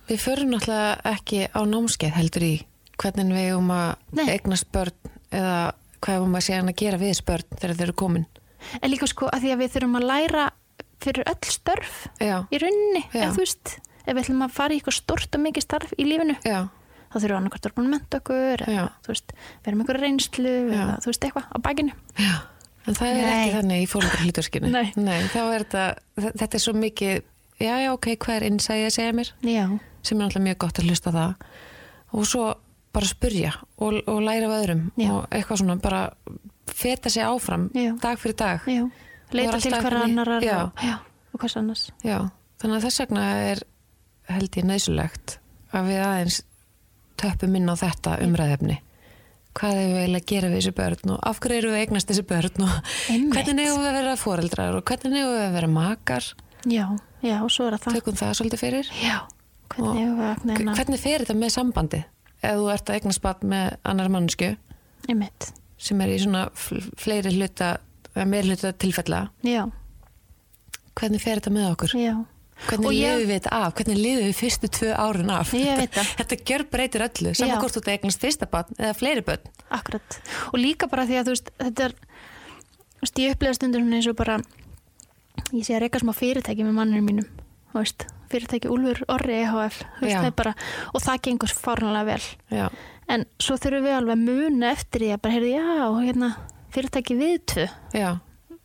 [0.09, 2.55] Við förum náttúrulega ekki á námskeið heldur í
[2.97, 4.26] hvernig við um að Nei.
[4.34, 4.91] eignast börn
[5.32, 8.26] eða hvað um að sé hann að gera við börn þegar þeir eru komin.
[8.82, 10.49] en líka sko að því að við þurfum að læra
[10.99, 13.30] fyrir öll störf Já, í rauninni, Já.
[13.30, 16.03] ef þú veist ef við ætlum að fara í eitthvað stort og mikið starf í
[16.09, 16.67] lífinu já,
[17.13, 19.32] þá þurfum við annarkvært að vera búin að menta okkur eða, þú veist,
[19.63, 22.34] vera með einhverja reynslu eða þú veist eitthvað á bakinu já.
[22.89, 23.33] En það er Nei.
[23.43, 24.69] ekki þannig í fólkur hlutverkinu.
[24.73, 25.19] Nei.
[25.29, 25.83] þá er þetta,
[26.41, 27.19] þetta er svo mikið,
[27.61, 29.31] já, já, ok, hvað er innsæði að segja mér?
[29.45, 29.65] já,
[30.01, 31.33] Sem er náttúrulega mjög gott að hlusta það.
[32.17, 32.45] Og svo
[32.95, 35.09] bara spurja og, og læra af öðrum Já.
[35.13, 35.99] og eitthvað svona bara
[36.65, 37.91] feta sig áfram Já.
[38.01, 38.63] dag fyrir dag.
[38.65, 38.87] já
[39.31, 40.55] leita er til alltaf hver einhvern veginn- annarar Já.
[40.63, 42.17] og, og hvers annars Já,
[42.61, 43.61] þannig að þess vegna er
[44.29, 45.35] held ég nöðsulegt
[45.73, 46.39] að við aðeins
[47.21, 48.79] töppum inn á þetta umræðefni.
[49.58, 52.08] Hvað er við eiginlega að gera við þessi börn og af hverju eru við eignast
[52.12, 52.76] þessi börn og
[53.10, 53.34] Einmitt.
[53.34, 56.28] hvernig eigum við að vera foreldrar og hvernig eigum við að vera makar.
[56.70, 56.86] já,
[57.26, 58.91] já, og svo er það Tökum það svolítið fyrir.
[59.04, 59.18] já,
[59.74, 62.04] hvernig hefur neina Hvernig fer þetta með sambandi?
[62.41, 64.52] Ef þú ert að eignast barn með annar mannsku
[65.10, 67.74] einmitt, sem er í svona fl- fleiri hluta,
[68.30, 69.66] meir hluta tilfella, já,
[70.95, 71.95] hvernig fer þetta með okkur?
[72.00, 72.14] já
[72.68, 73.74] Hvernig lifum við þetta af?
[73.80, 75.53] Hvernig lifum við fyrstu tvö árin af?
[75.53, 76.12] Það.
[76.20, 79.49] Þetta gjör breytir öllu, saman hvort þú eignast fyrsta barn eða fleiri börn.
[79.70, 80.20] akkurat,
[80.51, 81.95] og líka bara því að þú veist, þetta er
[82.99, 84.38] þú veist, ég upplega stundur svona eins og bara
[85.53, 87.28] ég sé að reyka smá fyrirtæki með manninu mínum
[87.72, 90.55] þú veist, fyrirtæki Úlfur Orri EHF þú veist, það er bara,
[90.93, 92.24] og það gengur fárnlega vel.
[92.53, 92.66] Já,
[93.10, 96.32] en svo þurfum við alveg að muna eftir því að bara, heyrðu, já, hérna
[96.76, 98.10] fyrirtæki við tvö, já,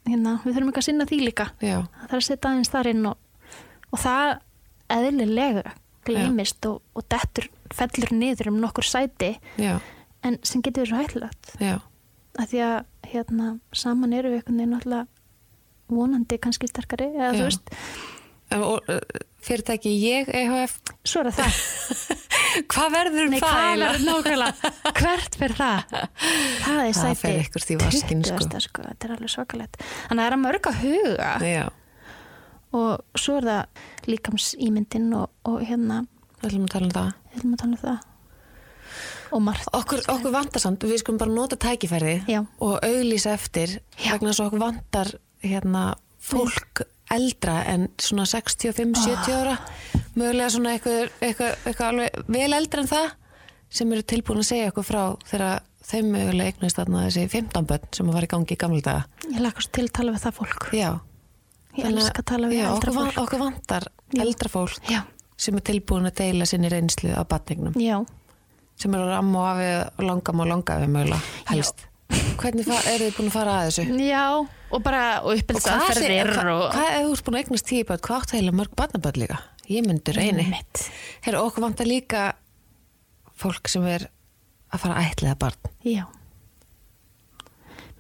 [0.09, 1.47] hérna, við þurfum ekki að sinna því líka.
[1.65, 3.21] Já, það þarf að setja aðeins þar inn og,
[3.95, 4.35] og það
[4.95, 5.75] eðlilega
[6.05, 9.79] gleymist og, og dettur fellur niður um nokkur sæti já,
[10.27, 11.55] en sem getur verið svo hættilegt
[12.35, 12.77] að því að
[13.13, 15.07] hérna, saman eru við einhvern veginn náttúrulega
[15.95, 17.39] vonandi kannski sterkari eða Já.
[17.39, 17.73] þú veist,
[18.55, 18.91] og,
[19.45, 21.59] fyrirtæki ég EHF, svo er það.
[21.59, 22.23] Það
[22.73, 25.95] hvað verður um það nákvæmlega, hvert fyrir það?
[25.95, 28.43] Það er Það sæti fer eitthvað í vaskinn, sko.
[28.45, 28.67] 20.
[28.69, 29.81] sko, þetta er alveg svakalegt.
[29.81, 31.33] Þannig að það er að mörg að huga.
[31.45, 31.65] Já,
[32.75, 36.03] og svo er það líkams ímyndin og, og hérna,
[36.41, 37.13] við ætlum að tala um það.
[37.31, 38.11] við erum að tala um það.
[39.35, 39.69] Og margt.
[39.75, 42.41] Okkur, okkur vantar samt, við skulum bara nota tækifærið Já.
[42.63, 44.13] og auglýsa eftir Já.
[44.15, 45.85] vegna þess að okkur vantar hérna,
[46.25, 49.59] fólk eldra en svona 65-70 ára.
[50.15, 53.09] Mögulega svona eitthvað, eitthvað, eitthvað alveg vel eldra en það
[53.75, 57.91] sem eru tilbúin að segja okkur frá þegar þeim mögulega eignast þarna þessi 15 börn
[57.97, 59.27] sem var í gangi í gamla daga.
[59.27, 60.69] Ég lakast til að tala við það fólk.
[60.77, 60.91] Já,
[61.75, 64.21] ég Þannig elska að tala við já, eldra fólk okkur vantar Já.
[64.27, 65.01] eldra fólk já,
[65.37, 67.97] sem er tilbúin að deila sinni reynslu af batningnum já,
[68.79, 71.89] sem eru ramma og afi og langam og langafi mögulega helst
[72.39, 73.85] Hvernig eru þið búin að fara að þessu?
[74.05, 74.25] já
[74.75, 78.21] og bara Og uppelsaferðir hvað og, hva, ef þú búin að eignast tíu börn, hvað
[78.21, 79.39] áttu heila mörg barnabörn líka?
[79.73, 80.45] Ég myndi reyni.
[80.45, 80.83] Einmitt.
[81.25, 82.25] Herra, okkur vantar líka
[83.41, 84.05] fólk sem er
[84.69, 85.71] að fara að ætliða barn.
[85.89, 86.05] Já.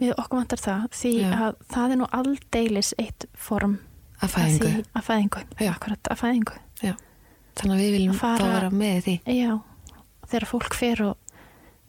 [0.04, 1.32] Við okkur vantar það því Já.
[1.48, 3.78] að það er nú aldeilis eitt form
[4.24, 4.68] Að fæðingu.
[4.68, 5.42] Að, því, að fæðingu.
[5.70, 6.60] Akkurat, að fæðingu.
[7.54, 9.14] Þannig að við viljum Að fara- að vera með því.
[9.30, 9.50] Já.
[10.24, 11.16] Þegar fólk fer og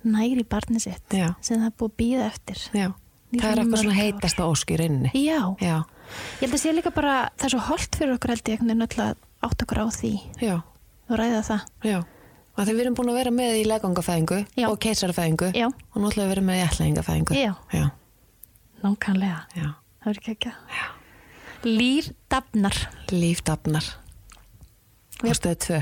[0.05, 1.33] næri barni sitt Já.
[1.41, 2.89] sem það er búið að býða eftir Já,
[3.33, 5.11] það er eitthvað svona heitast á ósk í rauninni.
[5.17, 8.59] Já, ég held að sé líka bara það er svo holdt fyrir okkur held ég
[9.09, 9.15] að
[9.47, 10.11] átt okkur á því
[11.09, 11.97] og ræða það já.
[12.55, 14.37] Þegar við erum búin að vera með í legangafæðingu
[14.69, 17.35] og keisarafæðingu Já, og að vera með í ætlaðingafæðingu.
[17.35, 17.51] Já.
[17.73, 17.89] Já,
[18.85, 19.67] nákvæmlega, já.
[20.03, 20.55] það er ekki ekki
[21.65, 22.77] Lýr dafnar.
[23.09, 23.85] Lífdafnar.
[25.23, 25.31] Já.
[25.31, 25.79] Og stöðu tvö.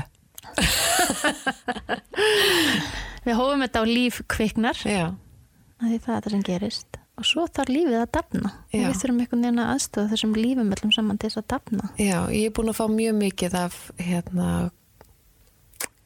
[3.24, 4.76] Við hófum þetta á líf kviknar.
[4.80, 6.90] Því það er það sem gerist.
[7.14, 8.50] Og svo þarf lífið að dafna.
[8.72, 11.84] Við þurfum einhvern veginn að aðstofa þessum lífum öllum saman til þess að dafna.
[12.00, 14.48] Já, ég er búin að fá mjög mikið af hérna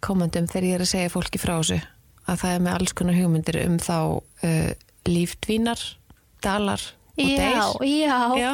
[0.05, 1.79] komendum þegar ég er að segja fólki frá þessu.
[2.29, 4.71] Að það er með alls konar hugmyndir um þá uh,
[5.09, 5.81] lífdvínar,
[6.45, 6.85] dalar
[7.19, 7.99] og deyr.
[7.99, 8.53] já, Já.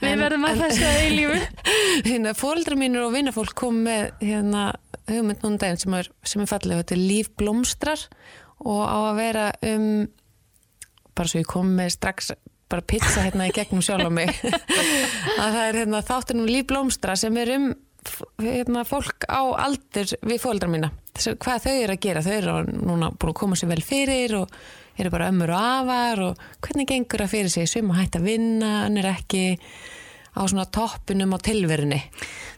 [0.00, 1.38] við verðum að þessu að eilífu
[2.08, 4.66] hérna, fóreldrar mínur og vinnafólk kom með hérna,
[5.08, 8.06] hugmynd núna daginn sem er, sem er fallega, þetta er líf blómstrar
[8.64, 9.88] og á að vera um
[11.16, 12.32] bara svo ég kom með strax
[12.68, 14.32] bara pizza hérna í gegnum sjálf á mig.
[15.42, 17.68] Að það er hérna, þáttur um líf blómstra sem er um
[18.42, 20.90] hérna, fólk á aldur við fóreldrar mína.
[21.14, 24.52] Hvað þau eru að gera, þau eru núna búin að koma sér vel fyrir og
[24.96, 28.72] eru bara ömmur og afar og hvernig gengur það fyrir sig, suma hægt að vinna
[28.86, 29.44] önnur ekki
[30.36, 32.00] á svona toppinum á tilverunni.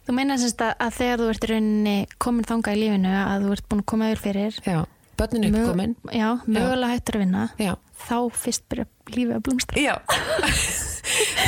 [0.06, 3.56] Þú meina semst að, að þegar þú ert rauninni komin þanga í lífinu að þú
[3.56, 4.78] ert búin að koma yfir fyrir Já,
[5.20, 7.72] börnin er uppkomin Já, mögulega hættur að vinna Já,
[8.06, 9.82] þá fyrst byrja lífið að blómstra.
[9.84, 9.94] Já,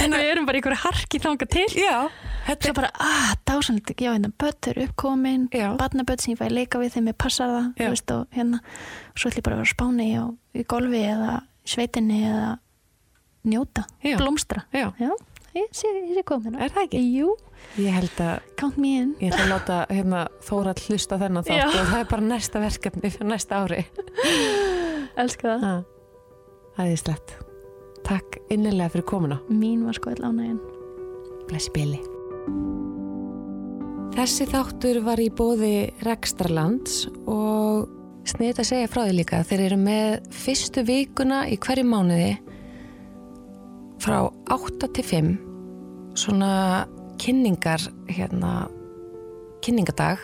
[0.05, 1.67] en við erum bara einhverju harki þanga til.
[1.81, 1.97] Já
[2.61, 5.47] Svo bara, að, dásanlega, já, hérna, börn eru uppkomin,
[5.79, 8.61] barnabörn sem ég fæ að leika við þeim, ég passar það, þú veist, og hérna,
[9.15, 10.25] svo ætlum ég bara að vera spáni á,
[10.57, 11.35] í golfi eða
[11.71, 12.49] sveitinni eða
[13.51, 14.17] njóta, Já.
[14.19, 14.65] blómstra.
[14.75, 15.11] já, Já,
[15.55, 16.57] ég sé, ég sé komin.
[16.59, 17.05] er það ekki?
[17.19, 17.37] Jú,
[17.77, 19.11] Ég held að count me in.
[19.21, 21.67] Ég ætla að láta hérna, Þóra hlusta þennan þátt Já.
[21.69, 23.85] og það er bara næsta verkefni fyrir næsta ári.
[25.21, 25.85] Elska það.
[26.79, 27.35] Það er slett.
[28.09, 29.39] Takk innilega fyrir komuna.
[29.53, 30.59] Mín var sko all ánægin.
[31.51, 32.01] Blessi Bili.
[34.17, 35.75] Þessi þáttur var í bóði
[36.05, 37.89] Rekstralands og
[38.29, 39.45] sniðið að segja frá því líka.
[39.49, 42.35] Þeir eru með fyrstu vikuna í hverju mánuði
[44.01, 44.19] frá
[44.53, 45.31] 8 til 5
[46.19, 46.53] svona
[47.21, 48.69] kynningar hérna
[49.65, 50.21] kynningadag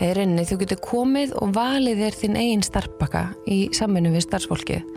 [0.00, 4.88] eða rauninni þú getur komið og valið þér þinn eigin starfbakka í samvinnu við starfsfólkið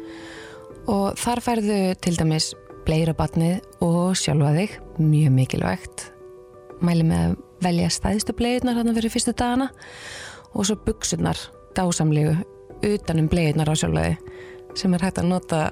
[0.92, 2.54] og þar færðu til dæmis
[2.88, 6.08] bleira batnið og sjálfa þig mjög mikilvægt
[6.86, 9.70] mæli með að velja stæðstu bleiðnar hann fyrir fyrstu dagana
[10.54, 11.40] og svo buksunar
[11.78, 12.36] dásamlegu
[12.84, 15.64] utanum bleiðnar á sjálfa þig sem er hægt að nota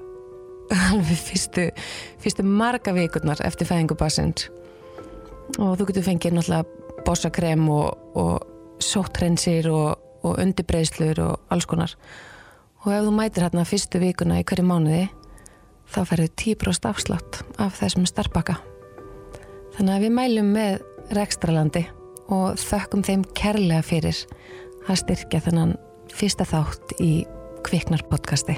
[0.91, 1.68] alveg fyrstu,
[2.22, 4.47] fyrstu marga vikurnar eftir fæðingu bassins
[5.59, 11.95] og þú getur fengið náttúrulega bossakrem og, og sóttrensir og, og undirbreiðslur og alls konar.
[12.86, 15.07] Og ef þú mætir hérna fyrstu vikuna í hverju mánuði
[15.91, 18.57] þá færðu 10% afslátt af þessum starfbakka.
[19.76, 20.80] Þannig að við mælum með
[21.16, 21.86] rekstralandi
[22.32, 24.26] og þökkum þeim kærlega fyrir
[24.88, 25.78] að styrkja þennan
[26.12, 27.14] fyrsta þátt í
[27.68, 28.57] Kviknar podcasti